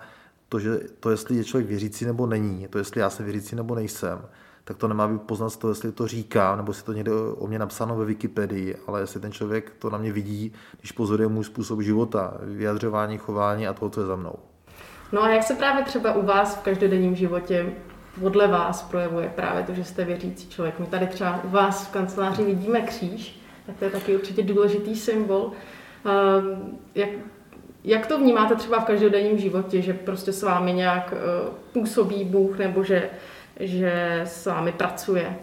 to, 0.50 0.60
že 0.60 0.80
to, 1.00 1.10
jestli 1.10 1.36
je 1.36 1.44
člověk 1.44 1.70
věřící 1.70 2.06
nebo 2.06 2.26
není, 2.26 2.68
to, 2.68 2.78
jestli 2.78 3.02
já 3.02 3.10
jsem 3.10 3.26
věřící 3.26 3.56
nebo 3.56 3.76
nejsem, 3.76 4.22
tak 4.64 4.78
to 4.78 4.88
nemá 4.88 5.08
být 5.08 5.22
poznat 5.22 5.50
z 5.50 5.58
toho, 5.58 5.72
jestli 5.72 5.92
to 5.92 6.08
říká, 6.08 6.56
nebo 6.56 6.74
si 6.74 6.84
to 6.84 6.94
někde 6.94 7.12
o 7.12 7.48
mě 7.48 7.60
napsáno 7.60 7.96
ve 7.98 8.06
Wikipedii, 8.06 8.76
ale 8.88 9.00
jestli 9.00 9.20
ten 9.20 9.32
člověk 9.32 9.74
to 9.80 9.90
na 9.90 9.98
mě 9.98 10.12
vidí, 10.12 10.54
když 10.80 10.92
pozoruje 10.92 11.28
můj 11.28 11.44
způsob 11.44 11.82
života, 11.82 12.38
vyjadřování, 12.42 13.18
chování 13.18 13.68
a 13.68 13.74
toho, 13.74 13.90
co 13.90 14.02
je 14.02 14.08
za 14.08 14.16
mnou. 14.16 14.36
No 15.12 15.24
a 15.24 15.30
jak 15.30 15.44
se 15.44 15.56
právě 15.56 15.84
třeba 15.84 16.14
u 16.14 16.26
vás 16.26 16.56
v 16.56 16.62
každodenním 16.62 17.16
životě 17.16 17.66
podle 18.20 18.48
vás 18.48 18.84
projevuje 18.84 19.32
právě 19.36 19.64
to, 19.64 19.74
že 19.74 19.84
jste 19.84 20.06
věřící 20.06 20.50
člověk. 20.50 20.80
My 20.80 20.86
tady 20.86 21.08
třeba 21.08 21.44
u 21.44 21.50
vás 21.50 21.88
v 21.88 21.92
kanceláři 21.92 22.44
vidíme 22.44 22.82
kříž, 22.82 23.40
tak 23.66 23.76
to 23.78 23.86
je 23.86 23.92
taky 23.92 24.16
určitě 24.16 24.44
důležitý 24.44 24.96
symbol. 24.96 25.52
Ehm, 26.06 26.78
jak, 26.96 27.10
jak 27.84 28.08
to 28.08 28.20
vnímáte 28.20 28.56
třeba 28.56 28.80
v 28.80 28.86
každodenním 28.86 29.38
životě, 29.38 29.82
že 29.82 29.94
prostě 29.94 30.34
s 30.34 30.44
vámi 30.44 30.74
nějak 30.74 31.14
eh, 31.14 31.50
působí 31.74 32.24
Bůh 32.24 32.58
nebo 32.58 32.84
že, 32.84 33.10
že 33.60 34.22
s 34.26 34.46
vámi 34.46 34.72
pracuje? 34.72 35.36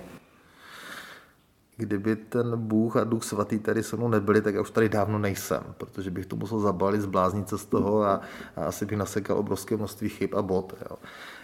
Kdyby 1.76 2.16
ten 2.16 2.56
Bůh 2.56 2.96
a 2.96 3.04
Duch 3.04 3.24
Svatý 3.24 3.58
tady 3.58 3.82
se 3.82 3.96
mnou 3.96 4.08
nebyli, 4.08 4.42
tak 4.42 4.54
já 4.54 4.60
už 4.60 4.70
tady 4.70 4.88
dávno 4.88 5.18
nejsem, 5.18 5.62
protože 5.78 6.10
bych 6.10 6.26
to 6.26 6.36
musel 6.36 6.60
zabalit, 6.60 7.00
zbláznit 7.00 7.48
se 7.48 7.58
z 7.58 7.64
toho 7.64 8.02
a, 8.02 8.20
a 8.56 8.64
asi 8.64 8.86
bych 8.86 8.98
nasekal 8.98 9.38
obrovské 9.38 9.76
množství 9.76 10.08
chyb 10.08 10.34
a 10.34 10.42
bod. 10.42 10.74
Jo. 10.90 10.96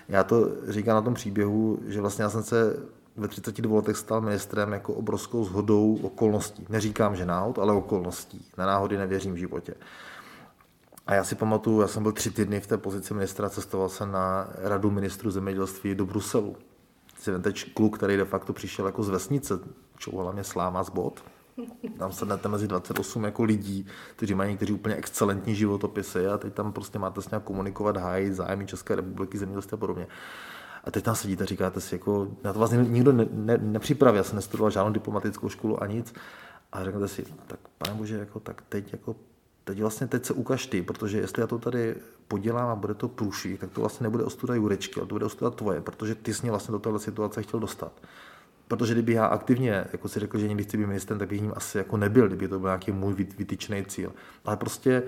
Já 0.09 0.25
to 0.25 0.49
říkám 0.69 0.95
na 0.95 1.03
tom 1.03 1.15
příběhu, 1.15 1.79
že 1.87 2.01
vlastně 2.01 2.25
já 2.25 2.31
jsem 2.31 2.43
se 2.43 2.77
ve 3.17 3.29
32 3.29 3.77
letech 3.77 3.97
stal 3.97 4.21
ministrem 4.21 4.73
jako 4.73 4.95
obrovskou 4.95 5.45
zhodou 5.45 5.99
okolností. 6.03 6.67
Neříkám, 6.69 7.17
že 7.17 7.27
náhod, 7.27 7.59
ale 7.59 7.73
okolností. 7.73 8.47
Na 8.59 8.67
náhody 8.67 8.99
nevěřím 8.99 9.35
v 9.35 9.37
životě. 9.37 9.75
A 11.07 11.15
já 11.15 11.25
si 11.25 11.35
pamatuju, 11.35 11.81
já 11.81 11.89
jsem 11.89 12.03
byl 12.03 12.13
tři 12.13 12.31
týdny 12.31 12.61
v 12.61 12.67
té 12.67 12.79
pozici 12.79 13.15
ministra, 13.15 13.51
cestoval 13.51 13.89
jsem 13.89 14.13
na 14.13 14.49
radu 14.57 14.91
ministrů 14.91 15.31
zemědělství 15.31 15.95
do 15.95 16.07
Bruselu. 16.07 16.57
Si 17.19 17.39
teď 17.39 17.75
kluk, 17.75 17.97
který 17.97 18.17
de 18.17 18.25
facto 18.25 18.53
přišel 18.53 18.87
jako 18.87 19.03
z 19.03 19.09
vesnice, 19.09 19.59
čouhala 20.03 20.33
mě 20.33 20.45
sláma 20.45 20.83
z 20.83 20.91
bod. 20.91 21.25
Tam 21.99 22.13
sednete 22.13 22.49
mezi 22.49 22.69
28 22.69 23.25
jako 23.25 23.43
lidí, 23.45 23.87
kteří 24.17 24.35
mají 24.35 24.51
někteří 24.51 24.73
úplně 24.73 24.95
excelentní 24.95 25.55
životopisy 25.55 26.27
a 26.27 26.39
teď 26.39 26.55
tam 26.55 26.73
prostě 26.73 26.99
máte 26.99 27.23
s 27.23 27.31
nějak 27.31 27.43
komunikovat, 27.43 27.97
hájit 27.97 28.35
zájmy 28.35 28.67
České 28.67 28.97
republiky, 28.97 29.39
zemědělství 29.39 29.75
a 29.75 29.79
podobně. 29.79 30.07
A 30.85 30.91
teď 30.91 31.05
tam 31.05 31.15
sedíte 31.15 31.47
říkáte 31.47 31.81
si, 31.81 31.95
jako, 31.95 32.29
na 32.45 32.53
to 32.53 32.59
vás 32.59 32.71
nikdo 32.71 33.13
ne, 33.13 33.27
ne, 33.33 33.59
nepřipraví, 33.59 34.17
já 34.17 34.25
jsem 34.25 34.37
nestudoval 34.37 34.71
žádnou 34.71 34.93
diplomatickou 34.93 35.49
školu 35.49 35.83
a 35.83 35.87
nic. 35.87 36.15
A 36.73 36.85
řeknete 36.85 37.09
si, 37.09 37.25
tak 37.47 37.61
pane 37.79 37.95
bože, 37.95 38.19
jako, 38.19 38.41
tak 38.41 38.63
teď, 38.69 38.93
jako, 38.93 39.17
teď 39.65 39.81
vlastně 39.81 40.07
teď 40.07 40.25
se 40.25 40.33
ukaž 40.33 40.67
ty, 40.67 40.83
protože 40.83 41.19
jestli 41.19 41.41
já 41.41 41.47
to 41.47 41.59
tady 41.59 41.95
podělám 42.29 42.69
a 42.69 42.75
bude 42.75 42.95
to 42.95 43.09
průšvih, 43.09 43.61
tak 43.61 43.71
to 43.71 43.81
vlastně 43.81 44.05
nebude 44.05 44.25
ostuda 44.25 44.55
Jurečky, 44.55 45.01
ale 45.01 45.09
to 45.09 45.15
bude 45.15 45.27
ostuda 45.27 45.51
tvoje, 45.51 45.81
protože 45.81 46.15
ty 46.15 46.35
jsi 46.35 46.43
mě 46.43 46.51
vlastně 46.51 46.73
do 46.73 46.79
téhle 46.79 46.99
situace 46.99 47.43
chtěl 47.43 47.61
dostat. 47.61 47.93
Protože 48.73 48.93
kdyby 48.93 49.13
já 49.13 49.27
aktivně 49.27 49.85
jako 49.93 50.09
si 50.09 50.21
řekl, 50.21 50.39
že 50.39 50.49
někdy 50.49 50.65
chci 50.65 50.77
být 50.77 50.87
ministrem, 50.87 51.19
tak 51.19 51.29
bych 51.29 51.41
ním 51.41 51.53
asi 51.57 51.79
jako 51.79 51.97
nebyl, 51.97 52.27
kdyby 52.27 52.49
to 52.49 52.59
byl 52.59 52.69
nějaký 52.69 52.93
můj 52.93 53.15
vytyčený 53.15 53.85
cíl. 53.85 54.13
Ale 54.45 54.57
prostě 54.57 55.03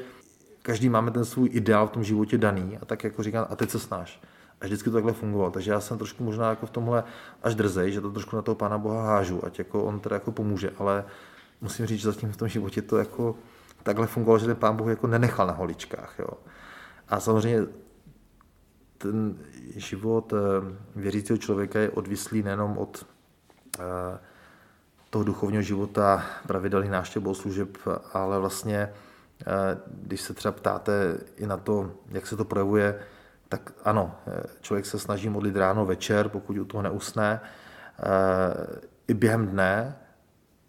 každý 0.63 0.89
máme 0.89 1.11
ten 1.11 1.25
svůj 1.25 1.49
ideál 1.53 1.87
v 1.87 1.91
tom 1.91 2.05
životě 2.05 2.39
daný 2.39 2.79
a 2.83 2.85
tak 2.85 3.05
jako 3.05 3.23
říkám, 3.23 3.47
a 3.51 3.57
teď 3.57 3.71
se 3.71 3.79
snaž. 3.79 4.21
A 4.61 4.65
vždycky 4.65 4.91
to 4.91 4.95
takhle 4.95 5.13
fungovalo. 5.13 5.51
Takže 5.51 5.71
já 5.71 5.81
jsem 5.81 5.99
trošku 5.99 6.25
možná 6.25 6.51
jako 6.51 6.67
v 6.67 6.71
tomhle 6.71 7.05
až 7.43 7.55
drzej, 7.55 7.93
že 7.93 8.01
to 8.01 8.11
trošku 8.11 8.37
na 8.37 8.43
toho 8.43 8.55
Pána 8.55 8.79
Boha 8.79 9.07
hážu, 9.07 9.45
ať 9.45 9.59
jako 9.59 9.85
on 9.85 10.01
teda 10.01 10.17
jako 10.17 10.33
pomůže, 10.33 10.71
ale 10.79 11.05
musím 11.61 11.87
říct, 11.87 12.01
že 12.01 12.13
zatím 12.13 12.33
v 12.33 12.37
tom 12.37 12.49
životě 12.49 12.83
to 12.83 12.97
jako 12.97 13.37
takhle 13.83 14.07
fungovalo, 14.07 14.39
že 14.39 14.47
ten 14.47 14.57
Pán 14.57 14.77
Bůh 14.77 14.89
jako 14.89 15.07
nenechal 15.07 15.47
na 15.47 15.53
holičkách. 15.53 16.15
Jo. 16.19 16.29
A 17.09 17.21
samozřejmě 17.21 17.67
ten 18.99 19.37
život 19.77 20.33
eh, 20.33 20.77
věřícího 20.97 21.37
člověka 21.37 21.81
je 21.81 21.91
odvislý 21.91 22.43
nejenom 22.43 22.79
od 22.79 23.14
toho 25.11 25.25
duchovního 25.25 25.63
života, 25.63 26.25
pravidelných 26.47 26.91
návštěv 26.91 27.23
služeb, 27.33 27.69
ale 28.13 28.39
vlastně, 28.39 28.79
eh, 28.79 29.79
když 30.03 30.21
se 30.21 30.35
třeba 30.35 30.53
ptáte 30.53 31.19
i 31.37 31.47
na 31.47 31.57
to, 31.57 31.91
jak 32.09 32.27
se 32.27 32.37
to 32.37 32.45
projevuje 32.45 32.99
tak 33.49 33.73
ano, 33.85 34.15
člověk 34.61 34.87
se 34.87 34.99
snaží 34.99 35.29
modlit 35.29 35.57
ráno, 35.57 35.87
večer, 35.87 36.29
pokud 36.29 36.59
u 36.59 36.65
toho 36.65 36.83
neusne, 36.83 37.41
eh, 37.41 38.81
i 39.09 39.15
během 39.15 39.47
dne 39.47 39.97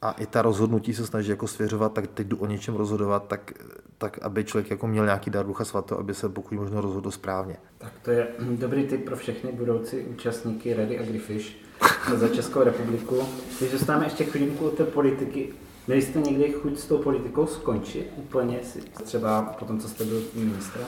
a 0.01 0.11
i 0.11 0.25
ta 0.25 0.41
rozhodnutí 0.41 0.93
se 0.93 1.07
snaží 1.07 1.29
jako 1.29 1.47
svěřovat, 1.47 1.93
tak 1.93 2.07
teď 2.07 2.27
jdu 2.27 2.37
o 2.37 2.45
něčem 2.45 2.75
rozhodovat, 2.75 3.27
tak, 3.27 3.51
tak 3.97 4.19
aby 4.21 4.43
člověk 4.43 4.71
jako 4.71 4.87
měl 4.87 5.05
nějaký 5.05 5.29
dar 5.29 5.45
ducha 5.45 5.65
svatého, 5.65 5.99
aby 5.99 6.13
se 6.13 6.29
pokud 6.29 6.55
možno 6.55 6.81
rozhodl 6.81 7.11
správně. 7.11 7.57
Tak 7.77 7.91
to 8.01 8.11
je 8.11 8.27
dobrý 8.39 8.87
tip 8.87 9.05
pro 9.05 9.15
všechny 9.15 9.51
budoucí 9.51 9.99
účastníky 9.99 10.73
Rady 10.73 10.99
Agrifish 10.99 11.64
za 12.13 12.27
Českou 12.27 12.63
republiku. 12.63 13.27
Když 13.57 13.71
zůstáváme 13.71 14.05
ještě 14.05 14.23
chvilinku 14.23 14.69
té 14.69 14.83
politiky, 14.83 15.53
Měli 15.87 16.01
jste 16.01 16.19
někdy 16.19 16.51
chuť 16.51 16.79
s 16.79 16.85
tou 16.85 16.97
politikou 16.97 17.47
skončit 17.47 18.11
úplně, 18.15 18.59
třeba 19.03 19.41
po 19.41 19.65
tom, 19.65 19.79
co 19.79 19.89
jste 19.89 20.05
byl 20.05 20.21
ministrem? 20.33 20.85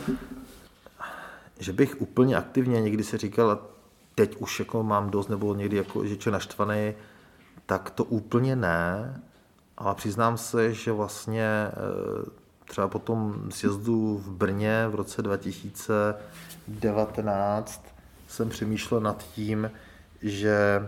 že 1.60 1.73
bych 1.73 2.01
úplně 2.01 2.38
aktivně 2.38 2.82
někdy 2.82 3.03
si 3.03 3.17
říkal, 3.17 3.60
teď 4.15 4.36
už 4.36 4.60
jako 4.60 4.84
mám 4.84 5.10
dost, 5.10 5.27
nebo 5.27 5.53
někdy 5.53 5.77
jako, 5.77 6.06
že 6.06 6.17
če 6.17 6.32
naštvaný, 6.32 6.93
tak 7.65 7.89
to 7.89 8.03
úplně 8.03 8.56
ne, 8.56 9.21
ale 9.77 9.95
přiznám 9.95 10.38
se, 10.38 10.73
že 10.73 10.91
vlastně 10.91 11.43
eh, 11.43 11.71
třeba 12.65 12.88
po 12.88 12.99
tom 12.99 13.43
sjezdu 13.49 14.17
v 14.17 14.32
Brně 14.32 14.86
v 14.89 14.95
roce 14.95 15.21
2019 15.21 17.86
jsem 18.27 18.49
přemýšlel 18.49 19.01
nad 19.01 19.25
tím, 19.36 19.71
že 20.21 20.88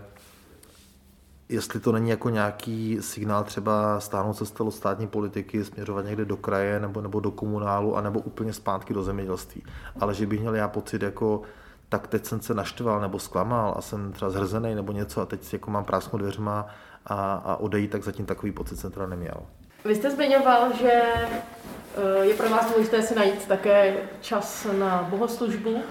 jestli 1.49 1.79
to 1.79 1.91
není 1.91 2.09
jako 2.09 2.29
nějaký 2.29 2.97
signál 3.01 3.43
třeba 3.43 3.99
stáhnout 3.99 4.33
se 4.33 4.45
z 4.45 4.53
státní 4.69 5.07
politiky, 5.07 5.65
směřovat 5.65 6.05
někde 6.05 6.25
do 6.25 6.38
kraje 6.38 6.79
nebo, 6.79 7.01
nebo 7.01 7.19
do 7.19 7.31
komunálu, 7.31 7.97
anebo 7.97 8.19
úplně 8.19 8.53
zpátky 8.53 8.93
do 8.93 9.03
zemědělství. 9.03 9.63
Ale 9.99 10.13
že 10.13 10.27
bych 10.27 10.39
měl 10.39 10.55
já 10.55 10.67
pocit 10.67 11.01
jako 11.01 11.41
tak 11.89 12.07
teď 12.07 12.25
jsem 12.25 12.41
se 12.41 12.53
naštval 12.53 13.01
nebo 13.01 13.19
zklamal 13.19 13.73
a 13.77 13.81
jsem 13.81 14.12
třeba 14.12 14.31
zhrzený 14.31 14.75
nebo 14.75 14.91
něco 14.91 15.21
a 15.21 15.25
teď 15.25 15.53
jako 15.53 15.71
mám 15.71 15.85
prásknout 15.85 16.21
dveřma 16.21 16.67
a, 17.05 17.33
a 17.33 17.55
odejít, 17.55 17.91
tak 17.91 18.03
zatím 18.03 18.25
takový 18.25 18.51
pocit 18.51 18.77
jsem 18.77 18.91
teda 18.91 19.07
neměl. 19.07 19.38
Vy 19.85 19.95
jste 19.95 20.12
zmiňoval, 20.12 20.73
že 20.79 20.91
eh, 20.91 22.25
je 22.25 22.33
pro 22.33 22.49
vás 22.49 22.71
důležité 22.71 23.01
si 23.01 23.15
najít 23.15 23.47
také 23.47 23.97
čas 24.21 24.67
na 24.79 25.07
bohoslužbu 25.09 25.83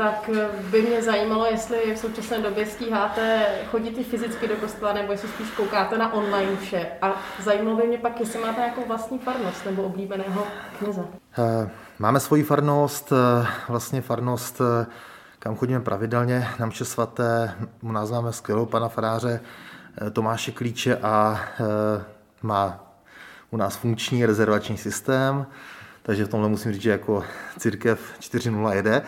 tak 0.00 0.30
eh, 0.34 0.48
by 0.70 0.82
mě 0.82 1.02
zajímalo, 1.02 1.46
jestli 1.46 1.94
v 1.94 1.98
současné 1.98 2.38
době 2.38 2.66
stíháte 2.66 3.46
chodit 3.70 3.98
i 3.98 4.04
fyzicky 4.04 4.48
do 4.48 4.56
kostela, 4.56 4.92
nebo 4.92 5.12
jestli 5.12 5.28
spíš 5.28 5.50
koukáte 5.50 5.98
na 5.98 6.12
online 6.12 6.56
vše. 6.56 6.86
A 7.02 7.14
zajímalo 7.42 7.76
by 7.76 7.86
mě 7.86 7.98
pak, 7.98 8.20
jestli 8.20 8.40
máte 8.40 8.60
nějakou 8.60 8.84
vlastní 8.88 9.18
farnost 9.18 9.66
nebo 9.66 9.82
oblíbeného 9.82 10.46
kněze. 10.78 11.04
Eh, 11.38 11.70
máme 11.98 12.20
svoji 12.20 12.42
farnost, 12.42 13.12
eh, 13.12 13.46
vlastně 13.68 14.00
farnost, 14.00 14.60
kam 15.38 15.56
chodíme 15.56 15.80
pravidelně, 15.80 16.48
na 16.58 16.66
mše 16.66 16.84
svaté, 16.84 17.54
u 17.80 17.92
nás 17.92 18.10
máme 18.10 18.32
skvělou 18.32 18.66
pana 18.66 18.88
faráře 18.88 19.40
Tomáše 20.12 20.52
Klíče 20.52 20.96
a 20.96 21.40
má 22.42 22.86
u 23.50 23.56
nás 23.56 23.76
funkční 23.76 24.26
rezervační 24.26 24.76
systém, 24.76 25.46
takže 26.02 26.24
v 26.24 26.28
tomhle 26.28 26.48
musím 26.48 26.72
říct, 26.72 26.82
že 26.82 26.90
jako 26.90 27.24
církev 27.58 28.14
4.0 28.20 28.72
jede. 28.72 29.02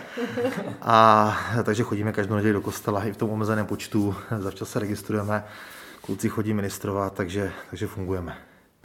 A 0.83 1.37
takže 1.65 1.83
chodíme 1.83 2.13
každou 2.13 2.35
neděli 2.35 2.53
do 2.53 2.61
kostela 2.61 3.05
i 3.05 3.13
v 3.13 3.17
tom 3.17 3.31
omezeném 3.31 3.67
počtu. 3.67 4.15
Zavčas 4.39 4.71
se 4.71 4.79
registrujeme, 4.79 5.45
kluci 6.05 6.29
chodí 6.29 6.55
ministrovat, 6.55 7.15
takže, 7.15 7.53
takže 7.71 7.87
fungujeme. 7.87 8.37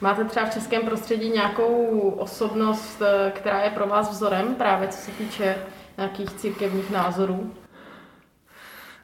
Máte 0.01 0.25
třeba 0.25 0.45
v 0.45 0.53
českém 0.53 0.81
prostředí 0.81 1.29
nějakou 1.29 1.99
osobnost, 2.09 3.01
která 3.33 3.61
je 3.61 3.69
pro 3.69 3.87
vás 3.87 4.11
vzorem, 4.11 4.55
právě 4.55 4.87
co 4.87 4.97
se 4.97 5.11
týče 5.11 5.55
nějakých 5.97 6.33
církevních 6.33 6.91
názorů? 6.91 7.53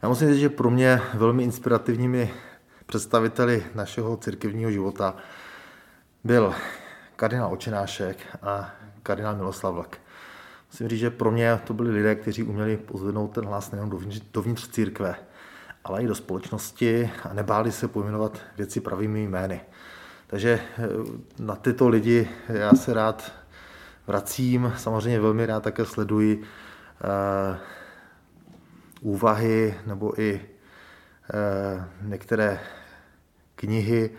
Já 0.01 0.09
musím 0.09 0.29
říct, 0.29 0.39
že 0.39 0.49
pro 0.49 0.69
mě 0.69 1.01
velmi 1.13 1.43
inspirativními 1.43 2.33
představiteli 2.85 3.65
našeho 3.75 4.17
církevního 4.17 4.71
života 4.71 5.15
byl 6.23 6.53
kardinál 7.15 7.53
Očenášek 7.53 8.17
a 8.41 8.71
kardinál 9.03 9.35
Miloslav 9.35 9.73
Vlk. 9.73 9.97
Musím 10.71 10.87
říct, 10.87 10.99
že 10.99 11.09
pro 11.09 11.31
mě 11.31 11.59
to 11.63 11.73
byli 11.73 11.91
lidé, 11.91 12.15
kteří 12.15 12.43
uměli 12.43 12.77
pozvednout 12.77 13.27
ten 13.27 13.45
hlas 13.45 13.71
nejen 13.71 13.89
dovnitř, 13.89 14.21
dovnitř 14.33 14.67
církve, 14.67 15.15
ale 15.83 16.03
i 16.03 16.07
do 16.07 16.15
společnosti 16.15 17.11
a 17.29 17.33
nebáli 17.33 17.71
se 17.71 17.87
pojmenovat 17.87 18.39
věci 18.57 18.79
pravými 18.79 19.23
jmény. 19.23 19.61
Takže 20.27 20.59
eh, 20.77 20.87
na 21.39 21.55
tyto 21.55 21.89
lidi 21.89 22.29
já 22.49 22.73
se 22.73 22.93
rád 22.93 23.31
vracím, 24.07 24.73
samozřejmě 24.77 25.19
velmi 25.19 25.45
rád 25.45 25.63
také 25.63 25.85
sleduji 25.85 26.37
uh, 26.37 27.55
úvahy 29.01 29.75
nebo 29.85 30.21
i 30.21 30.41
uh, 30.41 31.83
některé 32.09 32.59
knihy, 33.55 34.09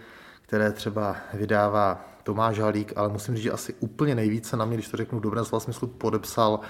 které 0.42 0.72
třeba 0.72 1.16
vydává 1.34 2.13
Tomáš 2.24 2.58
Halík, 2.58 2.92
ale 2.96 3.08
musím 3.08 3.34
říct, 3.34 3.44
že 3.44 3.50
asi 3.50 3.74
úplně 3.80 4.14
nejvíce 4.14 4.56
na 4.56 4.64
mě, 4.64 4.76
když 4.76 4.88
to 4.88 4.96
řeknu 4.96 5.18
v 5.18 5.22
dobrém 5.22 5.44
slova 5.44 5.60
smyslu, 5.60 5.88
podepsal 5.88 6.60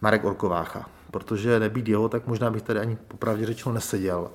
Marek 0.00 0.24
Orkovácha. 0.24 0.88
Protože 1.10 1.60
nebýt 1.60 1.88
jeho, 1.88 2.08
tak 2.08 2.26
možná 2.26 2.50
bych 2.50 2.62
tady 2.62 2.80
ani 2.80 2.96
popravdě 2.96 3.46
řečeno 3.46 3.74
neseděl. 3.74 4.30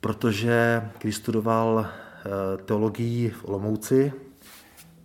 Protože 0.00 0.88
když 0.98 1.16
studoval 1.16 1.86
eh, 1.86 2.62
teologii 2.62 3.30
v 3.30 3.44
Olomouci, 3.44 4.12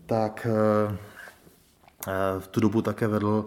tak 0.05 0.47
eh, 0.49 0.97
eh, 2.07 2.39
v 2.39 2.47
tu 2.47 2.59
dobu 2.59 2.81
také 2.81 3.07
vedl 3.07 3.45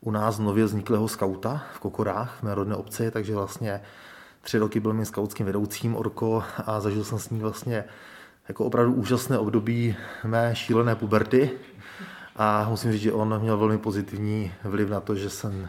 u 0.00 0.10
nás 0.10 0.38
nově 0.38 0.64
vzniklého 0.64 1.08
skauta 1.08 1.62
v 1.74 1.80
Kokorách, 1.80 2.38
v 2.38 2.42
mé 2.42 2.54
rodné 2.54 2.76
obci, 2.76 3.10
takže 3.10 3.34
vlastně 3.34 3.80
tři 4.40 4.58
roky 4.58 4.80
byl 4.80 4.92
mým 4.92 5.04
skautským 5.04 5.46
vedoucím 5.46 5.96
Orko 5.96 6.44
a 6.66 6.80
zažil 6.80 7.04
jsem 7.04 7.18
s 7.18 7.30
ním 7.30 7.40
vlastně 7.40 7.84
jako 8.48 8.64
opravdu 8.64 8.92
úžasné 8.92 9.38
období 9.38 9.96
mé 10.24 10.56
šílené 10.56 10.94
puberty 10.94 11.50
a 12.36 12.66
musím 12.68 12.92
říct, 12.92 13.02
že 13.02 13.12
on 13.12 13.40
měl 13.40 13.56
velmi 13.58 13.78
pozitivní 13.78 14.52
vliv 14.64 14.90
na 14.90 15.00
to, 15.00 15.14
že 15.14 15.30
jsem 15.30 15.68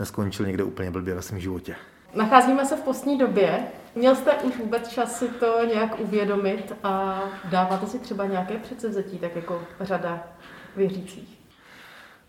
neskončil 0.00 0.46
někde 0.46 0.64
úplně 0.64 0.90
blbě 0.90 1.14
ve 1.14 1.22
svém 1.22 1.40
životě. 1.40 1.76
Nacházíme 2.14 2.66
se 2.66 2.76
v 2.76 2.80
postní 2.80 3.18
době. 3.18 3.62
Měl 3.94 4.16
jste 4.16 4.32
už 4.32 4.58
vůbec 4.58 4.88
čas 4.88 5.18
si 5.18 5.28
to 5.28 5.64
nějak 5.64 6.00
uvědomit 6.00 6.74
a 6.82 7.22
dáváte 7.50 7.86
si 7.86 7.98
třeba 7.98 8.26
nějaké 8.26 8.58
předsevzetí, 8.58 9.18
tak 9.18 9.36
jako 9.36 9.62
řada 9.80 10.28
věřících? 10.76 11.39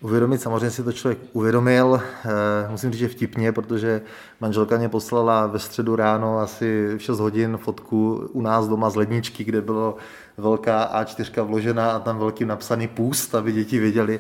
Uvědomit, 0.01 0.41
samozřejmě 0.41 0.71
si 0.71 0.83
to 0.83 0.91
člověk 0.91 1.19
uvědomil, 1.33 2.01
eh, 2.01 2.29
musím 2.69 2.91
říct, 2.91 2.99
že 2.99 3.07
vtipně, 3.07 3.51
protože 3.51 4.01
manželka 4.39 4.77
mě 4.77 4.89
poslala 4.89 5.47
ve 5.47 5.59
středu 5.59 5.95
ráno 5.95 6.39
asi 6.39 6.97
v 6.97 7.01
6 7.01 7.19
hodin 7.19 7.57
fotku 7.57 8.29
u 8.31 8.41
nás 8.41 8.67
doma 8.67 8.89
z 8.89 8.95
ledničky, 8.95 9.43
kde 9.43 9.61
bylo 9.61 9.95
velká 10.37 11.03
A4 11.03 11.43
vložená 11.43 11.91
a 11.91 11.99
tam 11.99 12.19
velký 12.19 12.45
napsaný 12.45 12.87
půst, 12.87 13.35
aby 13.35 13.51
děti 13.51 13.79
věděli, 13.79 14.19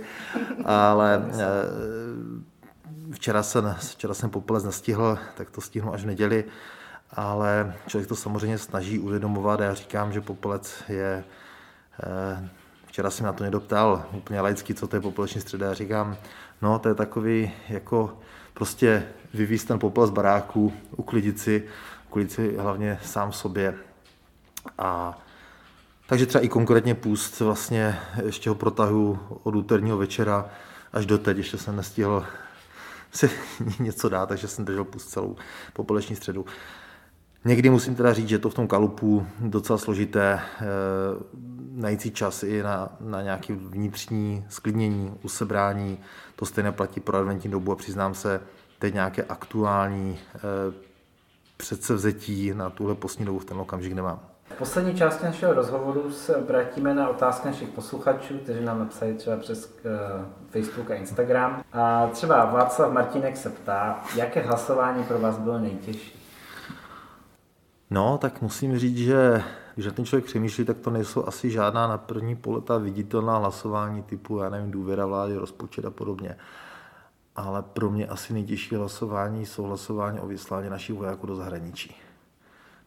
ale 0.65 1.29
eh, 1.31 1.37
včera 3.11 3.43
jsem, 3.43 3.75
včera 3.79 4.13
jsem 4.13 4.29
popelec 4.29 4.63
nestihl, 4.63 5.17
tak 5.37 5.49
to 5.49 5.61
stihnu 5.61 5.93
až 5.93 6.03
v 6.03 6.07
neděli, 6.07 6.43
ale 7.13 7.73
člověk 7.87 8.09
to 8.09 8.15
samozřejmě 8.15 8.57
snaží 8.57 8.99
uvědomovat 8.99 9.61
a 9.61 9.63
já 9.63 9.73
říkám, 9.73 10.11
že 10.11 10.21
popelec 10.21 10.83
je 10.89 11.23
eh, 12.03 12.49
Včera 12.91 13.09
jsem 13.09 13.25
na 13.25 13.33
to 13.33 13.43
někdo 13.43 13.59
ptal 13.59 14.05
úplně 14.11 14.41
laicky, 14.41 14.73
co 14.73 14.87
to 14.87 14.95
je 14.95 15.01
populační 15.01 15.41
středa. 15.41 15.67
Já 15.67 15.73
říkám, 15.73 16.17
no 16.61 16.79
to 16.79 16.89
je 16.89 16.95
takový 16.95 17.51
jako 17.69 18.17
prostě 18.53 19.07
vyvízt 19.33 19.67
ten 19.67 19.79
popel 19.79 20.07
z 20.07 20.09
baráku, 20.09 20.73
uklidit 20.95 21.39
si, 21.39 21.67
uklidit 22.09 22.31
si 22.31 22.57
hlavně 22.57 22.99
sám 23.03 23.31
sobě. 23.31 23.75
A 24.77 25.19
takže 26.07 26.25
třeba 26.25 26.43
i 26.43 26.47
konkrétně 26.47 26.95
půst 26.95 27.39
vlastně 27.39 27.99
ještě 28.25 28.49
ho 28.49 28.55
protahu 28.55 29.19
od 29.43 29.55
úterního 29.55 29.97
večera 29.97 30.49
až 30.93 31.05
do 31.05 31.17
teď, 31.17 31.37
ještě 31.37 31.57
jsem 31.57 31.75
nestihl 31.75 32.25
si 33.11 33.31
něco 33.79 34.09
dát, 34.09 34.29
takže 34.29 34.47
jsem 34.47 34.65
držel 34.65 34.83
půst 34.83 35.09
celou 35.09 35.35
popoleční 35.73 36.15
středu. 36.15 36.45
Někdy 37.45 37.69
musím 37.69 37.95
teda 37.95 38.13
říct, 38.13 38.27
že 38.27 38.39
to 38.39 38.49
v 38.49 38.53
tom 38.53 38.67
kalupu 38.67 39.27
docela 39.39 39.77
složité 39.77 40.39
eh, 40.61 40.65
najít 41.71 42.01
si 42.01 42.11
čas 42.11 42.43
i 42.43 42.63
na, 42.63 42.89
na 42.99 43.21
nějaké 43.21 43.53
vnitřní 43.53 44.45
sklidnění, 44.49 45.13
usebrání. 45.23 45.99
To 46.35 46.45
stejně 46.45 46.71
platí 46.71 46.99
pro 46.99 47.17
adventní 47.17 47.51
dobu 47.51 47.71
a 47.71 47.75
přiznám 47.75 48.13
se, 48.13 48.41
teď 48.79 48.93
nějaké 48.93 49.23
aktuální 49.23 50.19
eh, 50.35 50.39
předsevzetí 51.57 52.53
na 52.53 52.69
tuhle 52.69 52.95
postní 52.95 53.25
dobu 53.25 53.39
v 53.39 53.45
ten 53.45 53.59
okamžik 53.59 53.93
nemám. 53.93 54.19
V 54.43 54.53
poslední 54.53 54.95
části 54.95 55.25
našeho 55.25 55.53
rozhovoru 55.53 56.11
se 56.11 56.35
obrátíme 56.35 56.93
na 56.93 57.09
otázky 57.09 57.47
našich 57.47 57.69
posluchačů, 57.69 58.37
kteří 58.37 58.65
nám 58.65 58.79
napsali 58.79 59.13
třeba 59.13 59.37
přes 59.37 59.65
uh, 59.65 59.91
Facebook 60.49 60.91
a 60.91 60.95
Instagram. 60.95 61.63
A 61.73 62.07
třeba 62.07 62.45
Václav 62.45 62.91
Martinek 62.91 63.37
se 63.37 63.49
ptá, 63.49 64.03
jaké 64.15 64.41
hlasování 64.41 65.03
pro 65.03 65.19
vás 65.19 65.37
bylo 65.37 65.59
nejtěžší? 65.59 66.20
No, 67.91 68.17
tak 68.17 68.41
musím 68.41 68.79
říct, 68.79 68.97
že 68.97 69.43
když 69.75 69.85
na 69.85 69.91
ten 69.91 70.05
člověk 70.05 70.25
přemýšlí, 70.25 70.65
tak 70.65 70.77
to 70.77 70.89
nejsou 70.89 71.27
asi 71.27 71.51
žádná 71.51 71.87
na 71.87 71.97
první 71.97 72.35
poleta 72.35 72.77
viditelná 72.77 73.37
hlasování 73.37 74.03
typu, 74.03 74.37
já 74.37 74.49
nevím, 74.49 74.71
důvěra 74.71 75.05
vlády, 75.05 75.35
rozpočet 75.35 75.85
a 75.85 75.91
podobně. 75.91 76.37
Ale 77.35 77.61
pro 77.61 77.89
mě 77.89 78.07
asi 78.07 78.33
nejtěžší 78.33 78.75
hlasování 78.75 79.45
jsou 79.45 79.63
hlasování 79.63 80.19
o 80.19 80.27
vyslání 80.27 80.69
našich 80.69 80.95
vojáků 80.95 81.27
do 81.27 81.35
zahraničí. 81.35 81.95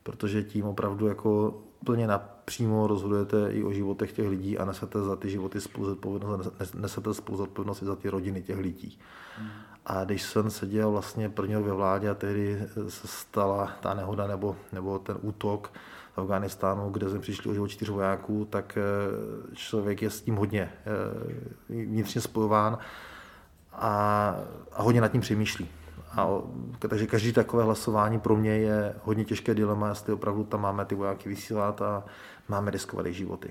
Protože 0.03 0.43
tím 0.43 0.64
opravdu 0.64 1.07
jako 1.07 1.61
úplně 1.83 2.07
napřímo 2.44 2.87
rozhodujete 2.87 3.48
i 3.50 3.64
o 3.64 3.72
životech 3.72 4.12
těch 4.12 4.28
lidí 4.28 4.59
a 4.59 4.64
nesete 4.64 5.02
za 5.02 5.16
ty 5.16 5.30
životy 5.30 5.61
spolu 5.61 5.87
zodpovědnost, 5.87 6.74
nesete 6.74 7.14
spolu 7.14 7.38
zodpovědnost 7.38 7.83
i 7.83 7.85
za 7.85 7.96
ty 7.96 8.09
rodiny 8.09 8.42
těch 8.42 8.59
lidí. 8.59 8.98
Hmm. 9.38 9.48
A 9.87 10.04
když 10.04 10.22
jsem 10.22 10.50
seděl 10.50 10.90
vlastně 10.90 11.28
první 11.28 11.54
ve 11.54 11.72
vládě 11.72 12.11
a 12.11 12.14
tehdy 12.14 12.62
se 12.88 13.09
stala 13.09 13.72
ta 13.80 13.94
nehoda 13.94 14.26
nebo, 14.26 14.57
nebo 14.72 14.98
ten 14.98 15.16
útok 15.22 15.72
v 16.14 16.18
Afganistánu, 16.18 16.90
kde 16.90 17.11
jsme 17.11 17.18
přišli 17.18 17.50
o 17.50 17.54
život 17.54 17.68
čtyř 17.68 17.88
vojáků, 17.88 18.44
tak 18.50 18.78
eh, 18.78 19.54
člověk 19.54 20.02
je 20.02 20.11
s 20.11 20.20
tím 20.20 20.37
hodně 20.37 20.72
eh, 20.72 21.85
vnitřně 21.85 22.20
spojován 22.20 22.78
a, 23.72 24.37
a 24.72 24.83
hodně 24.83 25.00
nad 25.00 25.09
tím 25.09 25.20
přemýšlí. 25.20 25.68
A, 26.16 26.28
takže 26.78 27.07
každý 27.07 27.33
takové 27.33 27.64
hlasování 27.64 28.20
pro 28.20 28.37
mě 28.37 28.50
je 28.50 28.94
hodně 29.02 29.24
těžké 29.24 29.54
dilema, 29.54 29.88
jestli 29.88 30.12
opravdu 30.12 30.44
tam 30.44 30.61
máme 30.61 30.85
ty 30.85 30.94
vojáky 30.94 31.28
vysílat 31.28 31.83
a 31.83 32.04
máme 32.48 32.70
riskovat 32.70 33.07
jejich 33.07 33.18
životy. 33.18 33.50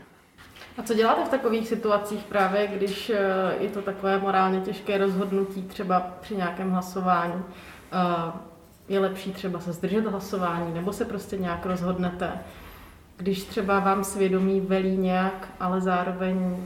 A 0.77 0.84
co 0.84 0.93
děláte 0.93 1.25
v 1.25 1.29
takových 1.29 1.67
situacích 1.67 2.23
právě, 2.23 2.67
když 2.67 3.10
eh, 3.10 3.19
je 3.60 3.69
to 3.69 3.82
takové 3.82 4.19
morálně 4.19 4.62
těžké 4.62 4.97
rozhodnutí 4.97 5.63
třeba 5.63 5.99
při 5.99 6.36
nějakém 6.36 6.71
hlasování? 6.71 7.43
Eh, 7.91 8.32
je 8.89 8.99
lepší 8.99 9.34
třeba 9.34 9.60
se 9.60 9.73
zdržet 9.73 10.06
hlasování 10.06 10.73
nebo 10.73 10.93
se 10.93 11.06
prostě 11.06 11.38
nějak 11.38 11.65
rozhodnete? 11.65 12.32
Když 13.17 13.43
třeba 13.43 13.79
vám 13.79 14.03
svědomí 14.03 14.62
velí 14.62 14.97
nějak, 14.97 15.49
ale 15.60 15.82
zároveň 15.82 16.58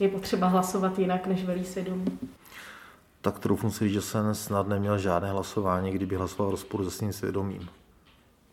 je 0.00 0.08
potřeba 0.08 0.46
hlasovat 0.46 0.98
jinak, 0.98 1.26
než 1.26 1.44
velí 1.44 1.64
svědomí? 1.64 2.18
Tak 3.24 3.38
troufnu 3.38 3.70
si 3.70 3.84
říct, 3.84 3.92
že 3.92 4.02
jsem 4.02 4.34
snad 4.34 4.68
neměl 4.68 4.98
žádné 4.98 5.30
hlasování, 5.30 5.90
kdyby 5.90 6.16
hlasoval 6.16 6.48
v 6.48 6.50
rozporu 6.50 6.84
se 6.84 6.90
svým 6.90 7.12
svědomím. 7.12 7.68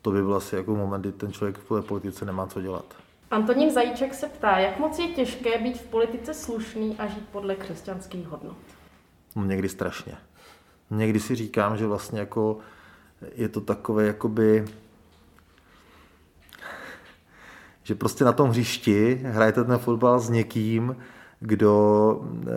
To 0.01 0.11
by 0.11 0.21
byl 0.21 0.35
asi 0.35 0.55
jako 0.55 0.75
moment, 0.75 1.01
kdy 1.01 1.11
ten 1.11 1.33
člověk 1.33 1.57
v 1.57 1.81
politice 1.81 2.25
nemá 2.25 2.47
co 2.47 2.61
dělat. 2.61 2.85
Antonín 3.31 3.71
Zajíček 3.71 4.13
se 4.13 4.27
ptá, 4.27 4.59
jak 4.59 4.79
moc 4.79 4.99
je 4.99 5.07
těžké 5.07 5.57
být 5.57 5.77
v 5.77 5.87
politice 5.87 6.33
slušný 6.33 6.95
a 6.99 7.07
žít 7.07 7.29
podle 7.31 7.55
křesťanských 7.55 8.27
hodnot? 8.27 8.57
No, 9.35 9.45
někdy 9.45 9.69
strašně. 9.69 10.13
Někdy 10.89 11.19
si 11.19 11.35
říkám, 11.35 11.77
že 11.77 11.87
vlastně 11.87 12.19
jako 12.19 12.57
je 13.35 13.49
to 13.49 13.61
takové 13.61 14.05
jakoby 14.05 14.65
že 17.83 17.95
prostě 17.95 18.23
na 18.23 18.31
tom 18.31 18.49
hřišti 18.49 19.21
hrajete 19.23 19.63
ten 19.63 19.77
fotbal 19.77 20.19
s 20.19 20.29
někým, 20.29 20.95
kdo 21.41 22.21
e, 22.47 22.51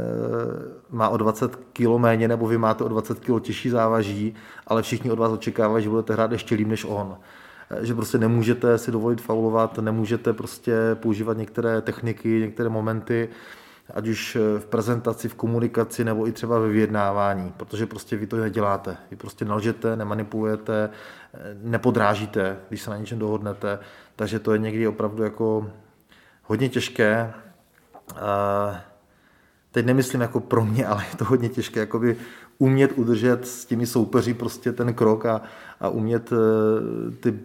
má 0.90 1.09
o 1.09 1.16
20 1.16 1.57
kg 1.57 1.99
méně, 1.99 2.29
nebo 2.29 2.47
vy 2.47 2.59
máte 2.59 2.85
o 2.85 2.88
20 2.88 3.20
kg 3.20 3.42
těžší 3.42 3.70
závaží, 3.70 4.35
ale 4.66 4.83
všichni 4.83 5.11
od 5.11 5.18
vás 5.18 5.33
očekávají, 5.33 5.85
že 5.85 5.90
budete 5.90 6.12
hrát 6.12 6.33
ještě 6.33 6.55
líp 6.55 6.68
než 6.68 6.85
on 6.85 7.16
že 7.81 7.94
prostě 7.94 8.18
nemůžete 8.18 8.79
si 8.79 8.92
dovolit 8.92 9.20
faulovat, 9.20 9.79
nemůžete 9.79 10.33
prostě 10.33 10.75
používat 10.94 11.37
některé 11.37 11.81
techniky, 11.81 12.40
některé 12.40 12.68
momenty, 12.68 13.29
ať 13.94 14.09
už 14.09 14.38
v 14.59 14.66
prezentaci, 14.66 15.29
v 15.29 15.35
komunikaci 15.35 16.05
nebo 16.05 16.29
i 16.29 16.33
třeba 16.33 16.59
ve 16.59 16.68
vyjednávání, 16.68 17.53
protože 17.57 17.87
prostě 17.87 18.16
vy 18.16 18.27
to 18.27 18.37
neděláte. 18.37 18.97
Vy 19.11 19.16
prostě 19.16 19.44
nelžete, 19.44 19.97
nemanipulujete, 19.97 20.90
nepodrážíte, 21.62 22.57
když 22.68 22.83
se 22.83 22.90
na 22.90 22.97
něčem 22.97 23.18
dohodnete, 23.18 23.79
takže 24.16 24.38
to 24.38 24.53
je 24.53 24.59
někdy 24.59 24.88
opravdu 24.88 25.23
jako 25.23 25.70
hodně 26.42 26.68
těžké. 26.68 27.35
Teď 29.70 29.86
nemyslím 29.86 30.20
jako 30.20 30.40
pro 30.40 30.64
mě, 30.64 30.86
ale 30.86 31.04
je 31.10 31.16
to 31.16 31.24
hodně 31.24 31.48
těžké, 31.48 31.80
jakoby 31.80 32.16
umět 32.58 32.92
udržet 32.92 33.46
s 33.46 33.64
těmi 33.64 33.86
soupeři 33.86 34.34
prostě 34.34 34.72
ten 34.72 34.94
krok 34.94 35.26
a, 35.26 35.42
a 35.80 35.88
umět 35.88 36.32
eh, 36.32 37.10
ty, 37.20 37.38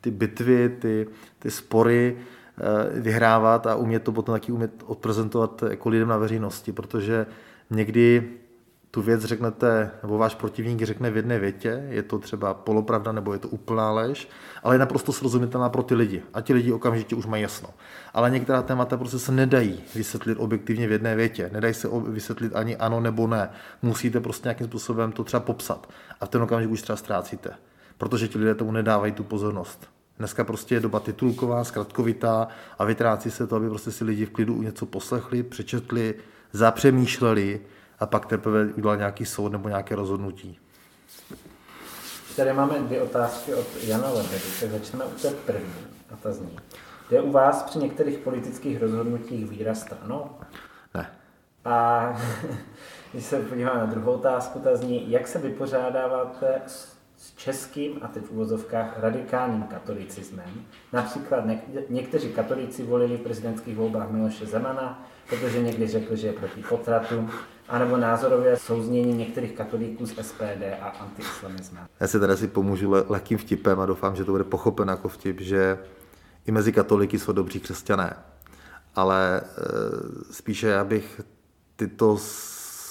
ty 0.00 0.10
bitvy, 0.10 0.76
ty, 0.78 1.06
ty 1.38 1.50
spory 1.50 2.16
eh, 2.16 3.00
vyhrávat 3.00 3.66
a 3.66 3.74
umět 3.74 4.02
to 4.02 4.12
potom 4.12 4.34
taky 4.34 4.52
umět 4.52 4.72
odprezentovat 4.86 5.64
jako 5.68 5.88
lidem 5.88 6.08
na 6.08 6.16
veřejnosti, 6.16 6.72
protože 6.72 7.26
někdy 7.70 8.32
tu 8.98 9.02
věc 9.02 9.24
řeknete, 9.24 9.90
nebo 10.02 10.18
váš 10.18 10.34
protivník 10.34 10.82
řekne 10.82 11.10
v 11.10 11.16
jedné 11.16 11.38
větě, 11.38 11.86
je 11.88 12.02
to 12.02 12.18
třeba 12.18 12.54
polopravda 12.54 13.12
nebo 13.12 13.32
je 13.32 13.38
to 13.38 13.48
úplná 13.48 13.92
lež, 13.92 14.28
ale 14.62 14.74
je 14.74 14.78
naprosto 14.78 15.12
srozumitelná 15.12 15.68
pro 15.68 15.82
ty 15.82 15.94
lidi. 15.94 16.22
A 16.34 16.40
ti 16.40 16.54
lidi 16.54 16.72
okamžitě 16.72 17.14
už 17.14 17.26
mají 17.26 17.42
jasno. 17.42 17.68
Ale 18.14 18.30
některá 18.30 18.62
témata 18.62 18.96
prostě 18.96 19.18
se 19.18 19.32
nedají 19.32 19.80
vysvětlit 19.94 20.34
objektivně 20.38 20.88
v 20.88 20.92
jedné 20.92 21.16
větě. 21.16 21.50
Nedají 21.52 21.74
se 21.74 21.88
vysvětlit 22.08 22.56
ani 22.56 22.76
ano 22.76 23.00
nebo 23.00 23.26
ne. 23.26 23.50
Musíte 23.82 24.20
prostě 24.20 24.48
nějakým 24.48 24.66
způsobem 24.66 25.12
to 25.12 25.24
třeba 25.24 25.40
popsat. 25.40 25.88
A 26.20 26.26
v 26.26 26.28
ten 26.28 26.42
okamžik 26.42 26.70
už 26.70 26.82
třeba 26.82 26.96
ztrácíte. 26.96 27.50
Protože 27.98 28.28
ti 28.28 28.38
lidé 28.38 28.54
tomu 28.54 28.72
nedávají 28.72 29.12
tu 29.12 29.24
pozornost. 29.24 29.88
Dneska 30.18 30.44
prostě 30.44 30.74
je 30.74 30.80
doba 30.80 31.00
titulková, 31.00 31.64
zkratkovitá 31.64 32.48
a 32.78 32.84
vytrácí 32.84 33.30
se 33.30 33.46
to, 33.46 33.56
aby 33.56 33.68
prostě 33.68 33.90
si 33.90 34.04
lidi 34.04 34.24
v 34.26 34.30
klidu 34.30 34.62
něco 34.62 34.86
poslechli, 34.86 35.42
přečetli, 35.42 36.14
zapřemýšleli 36.52 37.60
a 38.00 38.06
pak 38.06 38.26
teprve 38.26 38.64
udělal 38.64 38.96
nějaký 38.96 39.26
soud 39.26 39.52
nebo 39.52 39.68
nějaké 39.68 39.94
rozhodnutí. 39.94 40.58
Tady 42.36 42.52
máme 42.52 42.78
dvě 42.78 43.02
otázky 43.02 43.54
od 43.54 43.66
Jana 43.82 44.08
Lebery, 44.08 44.42
tak 44.60 44.70
začneme 44.70 45.04
u 45.04 45.10
té 45.10 45.30
první 45.30 45.86
a 46.12 46.16
ta 46.16 46.32
zní. 46.32 46.58
Je 47.10 47.22
u 47.22 47.32
vás 47.32 47.62
při 47.62 47.78
některých 47.78 48.18
politických 48.18 48.82
rozhodnutích 48.82 49.50
víra 49.50 49.74
stranou? 49.74 50.30
Ne. 50.94 51.10
A 51.64 52.16
když 53.12 53.24
se 53.24 53.40
podíváme 53.40 53.80
na 53.80 53.86
druhou 53.86 54.12
otázku, 54.12 54.58
ta 54.58 54.76
zní, 54.76 55.10
jak 55.10 55.28
se 55.28 55.38
vypořádáváte 55.38 56.62
s 56.66 56.97
českým 57.36 57.98
a 58.02 58.08
teď 58.08 58.24
v 58.24 58.30
uvozovkách 58.30 58.98
radikálním 58.98 59.62
katolicismem. 59.62 60.64
Například 60.92 61.44
někteří 61.88 62.28
katolíci 62.28 62.82
volili 62.82 63.16
v 63.16 63.20
prezidentských 63.20 63.76
volbách 63.76 64.10
Miloše 64.10 64.46
Zemana, 64.46 65.08
protože 65.28 65.62
někdy 65.62 65.86
řekl, 65.88 66.16
že 66.16 66.26
je 66.26 66.32
proti 66.32 66.62
potratům, 66.68 67.30
anebo 67.68 67.96
názorové 67.96 68.56
souznění 68.56 69.14
některých 69.14 69.52
katolíků 69.52 70.06
z 70.06 70.14
SPD 70.22 70.62
a 70.80 70.88
antiislamismu. 70.88 71.78
Já 72.00 72.06
si 72.06 72.20
tady 72.20 72.36
si 72.36 72.48
pomůžu 72.48 72.90
le- 72.90 73.04
lehkým 73.08 73.38
vtipem 73.38 73.80
a 73.80 73.86
doufám, 73.86 74.16
že 74.16 74.24
to 74.24 74.32
bude 74.32 74.44
pochopen 74.44 74.88
jako 74.88 75.08
vtip, 75.08 75.40
že 75.40 75.78
i 76.46 76.50
mezi 76.50 76.72
katoliky 76.72 77.18
jsou 77.18 77.32
dobří 77.32 77.60
křesťané. 77.60 78.16
Ale 78.94 79.40
e, 79.40 79.42
spíše 80.32 80.66
já 80.68 80.84
bych 80.84 81.20
tyto 81.76 82.16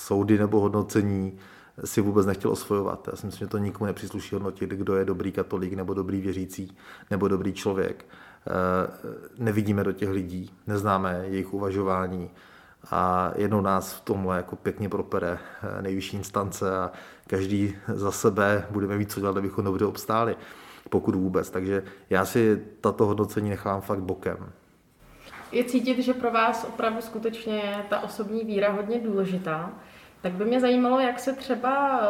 soudy 0.08 0.38
nebo 0.38 0.60
hodnocení 0.60 1.38
si 1.86 2.02
vůbec 2.02 2.26
nechtěl 2.26 2.52
osvojovat. 2.52 3.08
Já 3.12 3.18
si 3.18 3.26
myslím, 3.26 3.46
že 3.46 3.52
to 3.52 3.58
nikomu 3.58 3.86
nepřísluší 3.86 4.36
hodnotit, 4.36 4.70
kdo 4.70 4.96
je 4.96 5.06
dobrý 5.06 5.32
katolík 5.32 5.74
nebo 5.74 5.94
dobrý 5.94 6.22
věřící 6.22 6.78
nebo 7.12 7.28
dobrý 7.28 7.54
člověk. 7.54 8.06
E, 8.06 9.44
nevidíme 9.44 9.84
do 9.84 9.92
těch 9.92 10.10
lidí, 10.10 10.52
neznáme 10.68 11.26
jejich 11.28 11.54
uvažování, 11.54 12.30
a 12.92 13.32
jednou 13.36 13.62
nás 13.62 13.94
v 13.94 14.02
tomhle 14.02 14.38
jako 14.38 14.56
pěkně 14.56 14.90
propere 14.90 15.38
eh, 15.64 15.82
nejvyšší 15.82 16.18
instance 16.18 16.78
a 16.78 16.92
každý 17.28 17.76
za 17.88 18.12
sebe 18.12 18.68
budeme 18.70 18.98
mít 18.98 19.12
co 19.12 19.20
dělat, 19.20 19.38
abychom 19.38 19.66
dobře 19.66 19.86
obstáli, 19.86 20.36
pokud 20.90 21.16
vůbec. 21.16 21.50
Takže 21.50 21.84
já 22.10 22.26
si 22.26 22.64
tato 22.82 23.06
hodnocení 23.06 23.50
nechám 23.50 23.82
fakt 23.82 24.02
bokem. 24.02 24.52
Je 25.52 25.64
cítit, 25.64 26.00
že 26.00 26.14
pro 26.14 26.32
vás 26.32 26.64
opravdu 26.70 27.02
skutečně 27.02 27.56
je 27.56 27.86
ta 27.90 28.00
osobní 28.00 28.44
víra 28.44 28.72
hodně 28.72 29.00
důležitá. 29.00 29.72
Tak 30.22 30.32
by 30.32 30.46
mě 30.46 30.60
zajímalo, 30.60 31.00
jak 31.00 31.20
se 31.20 31.34
třeba 31.34 32.02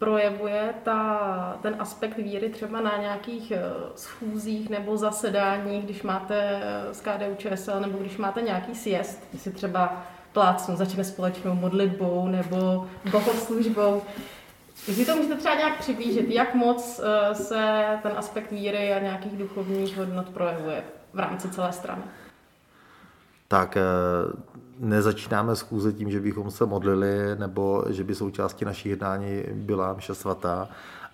projevuje 0.00 0.74
ta, 0.82 1.58
ten 1.62 1.76
aspekt 1.78 2.16
víry 2.16 2.48
třeba 2.48 2.80
na 2.80 2.96
nějakých 2.96 3.50
eh, 3.50 3.60
schůzích 3.94 4.70
nebo 4.70 4.96
zasedáních, 4.96 5.84
když 5.84 6.02
máte 6.02 6.60
eh, 6.62 6.94
z 6.94 7.00
KDU 7.00 7.34
ČSL 7.36 7.80
nebo 7.80 7.98
když 7.98 8.16
máte 8.16 8.42
nějaký 8.42 8.74
siest, 8.74 9.24
si 9.36 9.50
třeba 9.50 10.02
plácnu 10.32 10.76
začne 10.76 11.04
společnou 11.04 11.54
modlitbou 11.54 12.28
nebo 12.28 12.88
bohoslužbou. 13.10 14.02
Jestli 14.88 15.04
to 15.04 15.16
můžete 15.16 15.36
třeba 15.36 15.54
nějak 15.54 15.78
přiblížit, 15.78 16.30
jak 16.30 16.54
moc 16.54 17.00
eh, 17.04 17.34
se 17.34 17.84
ten 18.02 18.12
aspekt 18.16 18.50
víry 18.50 18.92
a 18.92 18.98
nějakých 18.98 19.38
duchovních 19.38 19.96
hodnot 19.96 20.28
projevuje 20.28 20.84
v 21.12 21.18
rámci 21.18 21.50
celé 21.50 21.72
strany? 21.72 22.02
Tak 23.50 23.78
nezačínáme 24.78 25.56
schůze 25.56 25.92
tím, 25.92 26.10
že 26.10 26.20
bychom 26.20 26.50
se 26.50 26.66
modlili 26.66 27.36
nebo 27.38 27.84
že 27.88 28.04
by 28.04 28.14
součástí 28.14 28.64
naší 28.64 28.88
jednání 28.88 29.42
byla 29.52 29.92
mše 29.92 30.14
svatá, 30.14 30.68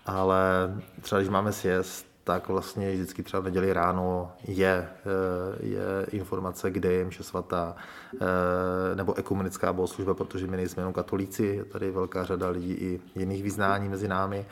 ale 0.07 0.75
třeba 1.01 1.19
když 1.19 1.31
máme 1.31 1.53
sjezd, 1.53 2.07
tak 2.25 2.49
vlastně 2.49 2.93
vždycky 2.93 3.23
třeba 3.23 3.41
v 3.41 3.45
neděli 3.45 3.73
ráno 3.73 4.33
je, 4.49 4.89
eh, 4.89 5.67
je 5.67 6.07
informace, 6.11 6.71
kde 6.71 6.93
je 6.93 7.05
mše 7.05 7.23
svatá, 7.23 7.77
eh, 8.15 8.95
nebo 8.95 9.15
ekumenická 9.15 9.73
bohoslužba, 9.73 10.15
protože 10.15 10.47
my 10.47 10.57
nejsme 10.57 10.81
jenom 10.81 10.93
katolíci, 10.93 11.45
je 11.45 11.65
tady 11.65 11.91
velká 11.91 12.25
řada 12.25 12.49
lidí 12.49 12.73
i 12.73 13.01
jiných 13.15 13.43
vyznání 13.43 13.89
mezi 13.89 14.09
námi. 14.09 14.47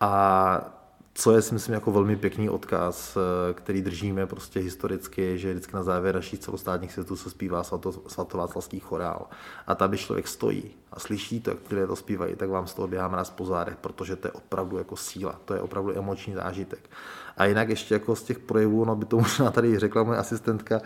A 0.00 0.77
co 1.18 1.32
je 1.32 1.42
si 1.42 1.54
myslím 1.54 1.74
jako 1.74 1.92
velmi 1.92 2.16
pěkný 2.16 2.50
odkaz, 2.50 3.16
eh, 3.16 3.54
který 3.54 3.82
držíme 3.82 4.26
prostě 4.26 4.60
historicky, 4.60 5.38
že 5.38 5.50
vždycky 5.50 5.76
na 5.76 5.82
závěr 5.82 6.14
našich 6.14 6.38
celostátních 6.38 6.92
světů 6.92 7.16
se 7.16 7.30
zpívá 7.30 7.62
svato, 7.64 7.92
svatováclavský 7.92 8.80
chorál. 8.80 9.26
A 9.66 9.74
tam, 9.74 9.88
když 9.88 10.00
člověk 10.00 10.28
stojí 10.28 10.70
a 10.92 11.00
slyší 11.00 11.40
to, 11.40 11.50
jak 11.50 11.58
lidé 11.70 11.86
to 11.86 11.96
zpívají, 11.96 12.36
tak 12.36 12.48
vám 12.48 12.66
z 12.66 12.74
toho 12.74 12.88
běháme 12.88 13.16
na 13.16 13.24
pozádech, 13.24 13.76
protože 13.80 14.16
to 14.16 14.28
je 14.28 14.32
opravdu 14.32 14.78
jako 14.78 14.96
síla, 14.96 15.40
to 15.44 15.54
je 15.54 15.60
opravdu 15.60 15.98
emoční 15.98 16.34
zážitek. 16.34 16.90
A 17.36 17.44
jinak 17.44 17.68
ještě 17.68 17.94
jako 17.94 18.16
z 18.16 18.22
těch 18.22 18.38
projevů, 18.38 18.84
no 18.84 18.96
by 18.96 19.04
to 19.04 19.16
možná 19.26 19.50
tady 19.50 19.78
řekla 19.78 20.02
moje 20.02 20.18
asistentka, 20.18 20.80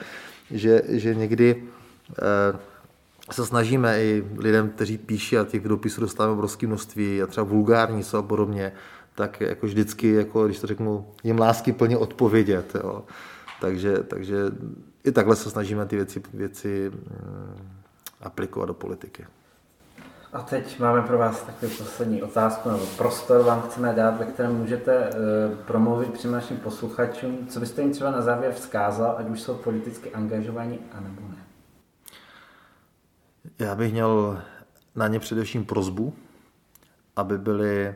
že, 0.50 0.82
že 0.88 1.14
někdy 1.14 1.64
eh, 2.18 2.58
se 3.30 3.46
snažíme 3.46 4.02
i 4.02 4.24
lidem, 4.36 4.70
kteří 4.70 4.98
píší 4.98 5.38
a 5.38 5.44
těch 5.44 5.68
dopisů 5.68 6.00
dostáváme 6.00 6.32
obrovské 6.32 6.66
množství 6.66 7.22
a 7.22 7.26
třeba 7.26 7.44
vulgární 7.44 8.02
jsou 8.02 8.18
a 8.18 8.22
podobně, 8.22 8.72
tak 9.14 9.40
jako 9.40 9.66
vždycky, 9.66 10.12
jako, 10.12 10.44
když 10.46 10.60
to 10.60 10.66
řeknu, 10.66 11.06
jim 11.24 11.38
lásky 11.38 11.72
plně 11.72 11.98
odpovědět. 11.98 12.74
Jo. 12.74 13.04
Takže, 13.60 13.98
takže 13.98 14.36
i 15.04 15.12
takhle 15.12 15.36
se 15.36 15.50
snažíme 15.50 15.86
ty 15.86 15.96
věci, 15.96 16.22
věci 16.34 16.90
mm, 16.94 17.68
aplikovat 18.20 18.66
do 18.66 18.74
politiky. 18.74 19.26
A 20.32 20.42
teď 20.42 20.78
máme 20.78 21.02
pro 21.02 21.18
vás 21.18 21.42
takovou 21.42 21.72
poslední 21.78 22.22
otázku, 22.22 22.70
nebo 22.70 22.86
prostor 22.86 23.42
vám 23.42 23.62
chceme 23.62 23.92
dát, 23.92 24.18
ve 24.18 24.24
kterém 24.24 24.56
můžete 24.56 25.10
uh, 25.10 25.56
promluvit 25.56 26.12
při 26.12 26.28
našim 26.28 26.56
posluchačům. 26.56 27.46
Co 27.46 27.60
byste 27.60 27.82
jim 27.82 27.92
třeba 27.92 28.10
na 28.10 28.22
závěr 28.22 28.52
vzkázal, 28.52 29.14
ať 29.18 29.28
už 29.28 29.40
jsou 29.40 29.54
politicky 29.54 30.10
angažovaní, 30.10 30.78
anebo 30.92 31.20
ne? 31.28 31.36
Já 33.58 33.74
bych 33.74 33.92
měl 33.92 34.42
na 34.94 35.08
ně 35.08 35.20
především 35.20 35.64
prozbu, 35.64 36.14
aby 37.16 37.38
byli 37.38 37.94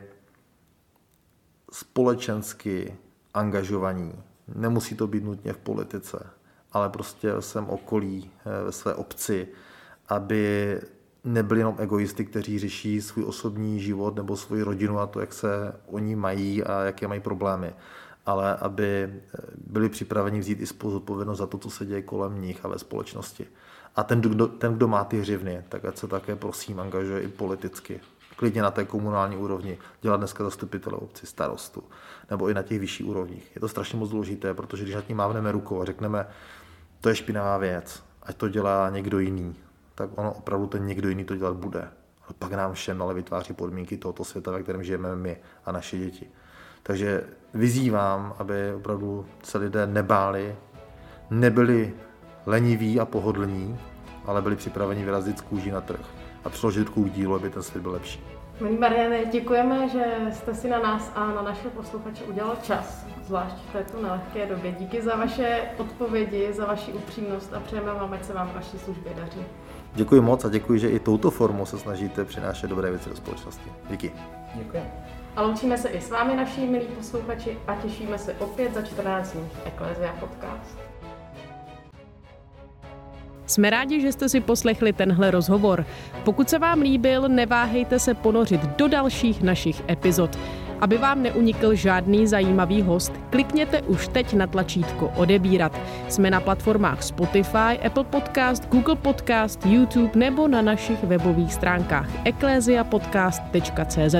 společensky 1.71 2.95
angažovaní. 3.33 4.13
Nemusí 4.55 4.95
to 4.95 5.07
být 5.07 5.23
nutně 5.23 5.53
v 5.53 5.57
politice, 5.57 6.27
ale 6.71 6.89
prostě 6.89 7.33
svém 7.39 7.69
okolí, 7.69 8.31
eh, 8.45 8.63
ve 8.63 8.71
své 8.71 8.95
obci, 8.95 9.47
aby 10.09 10.79
nebyli 11.23 11.59
jenom 11.59 11.75
egoisty, 11.79 12.25
kteří 12.25 12.59
řeší 12.59 13.01
svůj 13.01 13.25
osobní 13.25 13.79
život 13.79 14.15
nebo 14.15 14.37
svoji 14.37 14.63
rodinu 14.63 14.99
a 14.99 15.07
to, 15.07 15.19
jak 15.19 15.33
se 15.33 15.75
oni 15.87 16.15
mají 16.15 16.63
a 16.63 16.81
jaké 16.81 17.07
mají 17.07 17.21
problémy, 17.21 17.73
ale 18.25 18.55
aby 18.55 18.85
eh, 18.87 19.37
byli 19.67 19.89
připraveni 19.89 20.39
vzít 20.39 20.61
i 20.61 20.85
odpovědnost 20.87 21.37
za 21.37 21.47
to, 21.47 21.57
co 21.57 21.69
se 21.69 21.85
děje 21.85 22.01
kolem 22.01 22.41
nich 22.41 22.65
a 22.65 22.67
ve 22.67 22.79
společnosti. 22.79 23.47
A 23.95 24.03
ten, 24.03 24.21
kdo, 24.21 24.47
ten, 24.47 24.73
kdo 24.73 24.87
má 24.87 25.03
ty 25.03 25.19
hřivny, 25.19 25.63
tak 25.69 25.85
ať 25.85 25.97
se 25.97 26.07
také 26.07 26.35
prosím 26.35 26.79
angažuje 26.79 27.21
i 27.21 27.27
politicky 27.27 27.99
klidně 28.37 28.61
na 28.61 28.71
té 28.71 28.85
komunální 28.85 29.37
úrovni, 29.37 29.77
dělat 30.01 30.17
dneska 30.17 30.43
zastupitele 30.43 30.97
obci, 30.97 31.25
starostu, 31.25 31.83
nebo 32.29 32.49
i 32.49 32.53
na 32.53 32.63
těch 32.63 32.79
vyšších 32.79 33.07
úrovních. 33.07 33.51
Je 33.55 33.61
to 33.61 33.67
strašně 33.67 33.99
moc 33.99 34.09
důležité, 34.09 34.53
protože 34.53 34.83
když 34.83 34.95
nad 34.95 35.05
tím 35.05 35.17
mávneme 35.17 35.51
rukou 35.51 35.81
a 35.81 35.85
řekneme, 35.85 36.27
to 37.01 37.09
je 37.09 37.15
špinavá 37.15 37.57
věc, 37.57 38.03
ať 38.23 38.35
to 38.35 38.49
dělá 38.49 38.89
někdo 38.89 39.19
jiný, 39.19 39.55
tak 39.95 40.09
ono 40.15 40.33
opravdu 40.33 40.67
ten 40.67 40.85
někdo 40.85 41.09
jiný 41.09 41.25
to 41.25 41.35
dělat 41.35 41.55
bude. 41.55 41.81
Ale 42.25 42.33
pak 42.39 42.51
nám 42.51 42.73
všem 42.73 43.01
ale 43.01 43.13
vytváří 43.13 43.53
podmínky 43.53 43.97
tohoto 43.97 44.23
světa, 44.23 44.51
ve 44.51 44.63
kterém 44.63 44.83
žijeme 44.83 45.15
my 45.15 45.37
a 45.65 45.71
naše 45.71 45.97
děti. 45.97 46.27
Takže 46.83 47.23
vyzývám, 47.53 48.33
aby 48.37 48.73
opravdu 48.75 49.25
se 49.43 49.57
lidé 49.57 49.87
nebáli, 49.87 50.55
nebyli 51.29 51.93
leniví 52.45 52.99
a 52.99 53.05
pohodlní, 53.05 53.79
ale 54.25 54.41
byli 54.41 54.55
připraveni 54.55 55.05
vyrazit 55.05 55.37
z 55.37 55.41
kůží 55.41 55.71
na 55.71 55.81
trh 55.81 56.16
a 56.47 56.49
přiložit 56.49 56.87
rukou 56.87 57.03
k 57.03 57.11
dílu, 57.11 57.35
aby 57.35 57.49
ten 57.49 57.63
svět 57.63 57.81
byl 57.81 57.91
lepší. 57.91 58.19
Milí 58.61 58.77
Mariane, 58.77 59.25
děkujeme, 59.25 59.89
že 59.89 60.03
jste 60.33 60.55
si 60.55 60.69
na 60.69 60.79
nás 60.79 61.11
a 61.15 61.27
na 61.27 61.41
naše 61.41 61.69
posluchače 61.69 62.23
udělal 62.23 62.55
čas, 62.63 63.05
zvlášť 63.25 63.55
v 63.69 63.73
této 63.73 64.01
nelehké 64.01 64.45
době. 64.45 64.71
Díky 64.79 65.01
za 65.01 65.15
vaše 65.15 65.61
odpovědi, 65.77 66.53
za 66.53 66.65
vaši 66.65 66.93
upřímnost 66.93 67.53
a 67.53 67.59
přejeme 67.59 67.93
vám, 67.93 68.13
ať 68.13 68.25
se 68.25 68.33
vám 68.33 68.51
vaší 68.55 68.79
službě 68.79 69.13
daří. 69.13 69.45
Děkuji 69.93 70.21
moc 70.21 70.45
a 70.45 70.49
děkuji, 70.49 70.79
že 70.79 70.89
i 70.89 70.99
touto 70.99 71.31
formou 71.31 71.65
se 71.65 71.79
snažíte 71.79 72.25
přinášet 72.25 72.67
dobré 72.67 72.89
věci 72.89 73.09
do 73.09 73.15
společnosti. 73.15 73.71
Díky. 73.89 74.11
Děkuji. 74.55 74.83
A 75.35 75.41
loučíme 75.41 75.77
se 75.77 75.89
i 75.89 76.01
s 76.01 76.09
vámi, 76.09 76.35
naši 76.35 76.61
milí 76.61 76.85
posluchači, 76.85 77.57
a 77.67 77.75
těšíme 77.75 78.17
se 78.17 78.33
opět 78.33 78.73
za 78.73 78.81
14 78.81 79.33
dní 79.33 79.49
v 79.53 79.67
Ecclesia 79.67 80.13
Podcast. 80.19 80.77
Jsme 83.47 83.69
rádi, 83.69 84.01
že 84.01 84.11
jste 84.11 84.29
si 84.29 84.39
poslechli 84.39 84.93
tenhle 84.93 85.31
rozhovor. 85.31 85.85
Pokud 86.23 86.49
se 86.49 86.59
vám 86.59 86.81
líbil, 86.81 87.29
neváhejte 87.29 87.99
se 87.99 88.13
ponořit 88.13 88.61
do 88.61 88.87
dalších 88.87 89.41
našich 89.41 89.81
epizod. 89.89 90.39
Aby 90.79 90.97
vám 90.97 91.23
neunikl 91.23 91.75
žádný 91.75 92.27
zajímavý 92.27 92.81
host, 92.81 93.13
klikněte 93.29 93.81
už 93.81 94.07
teď 94.07 94.33
na 94.33 94.47
tlačítko 94.47 95.11
odebírat. 95.15 95.79
Jsme 96.07 96.31
na 96.31 96.39
platformách 96.39 97.03
Spotify, 97.03 97.79
Apple 97.85 98.03
Podcast, 98.03 98.69
Google 98.69 98.95
Podcast, 98.95 99.65
YouTube 99.65 100.11
nebo 100.15 100.47
na 100.47 100.61
našich 100.61 101.03
webových 101.03 101.53
stránkách 101.53 102.09
ecclesiapodcast.cz. 102.25 104.15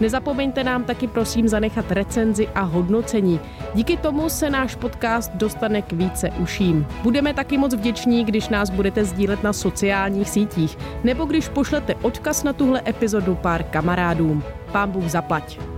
Nezapomeňte 0.00 0.64
nám 0.64 0.84
taky 0.84 1.06
prosím 1.06 1.48
zanechat 1.48 1.92
recenzi 1.92 2.48
a 2.48 2.60
hodnocení. 2.60 3.40
Díky 3.74 3.96
tomu 3.96 4.28
se 4.28 4.50
náš 4.50 4.74
podcast 4.74 5.32
dostane 5.34 5.82
k 5.82 5.92
více 5.92 6.30
uším. 6.30 6.86
Budeme 7.02 7.34
taky 7.34 7.58
moc 7.58 7.74
vděční, 7.74 8.24
když 8.24 8.48
nás 8.48 8.70
budete 8.70 9.04
sdílet 9.04 9.42
na 9.42 9.52
sociálních 9.52 10.28
sítích 10.28 10.78
nebo 11.04 11.24
když 11.24 11.48
pošlete 11.48 11.94
odkaz 11.94 12.44
na 12.44 12.52
tuhle 12.52 12.82
epizodu 12.86 13.34
pár 13.34 13.62
kamarádům. 13.62 14.42
Pán 14.72 14.90
Bůh 14.90 15.04
zaplať. 15.04 15.77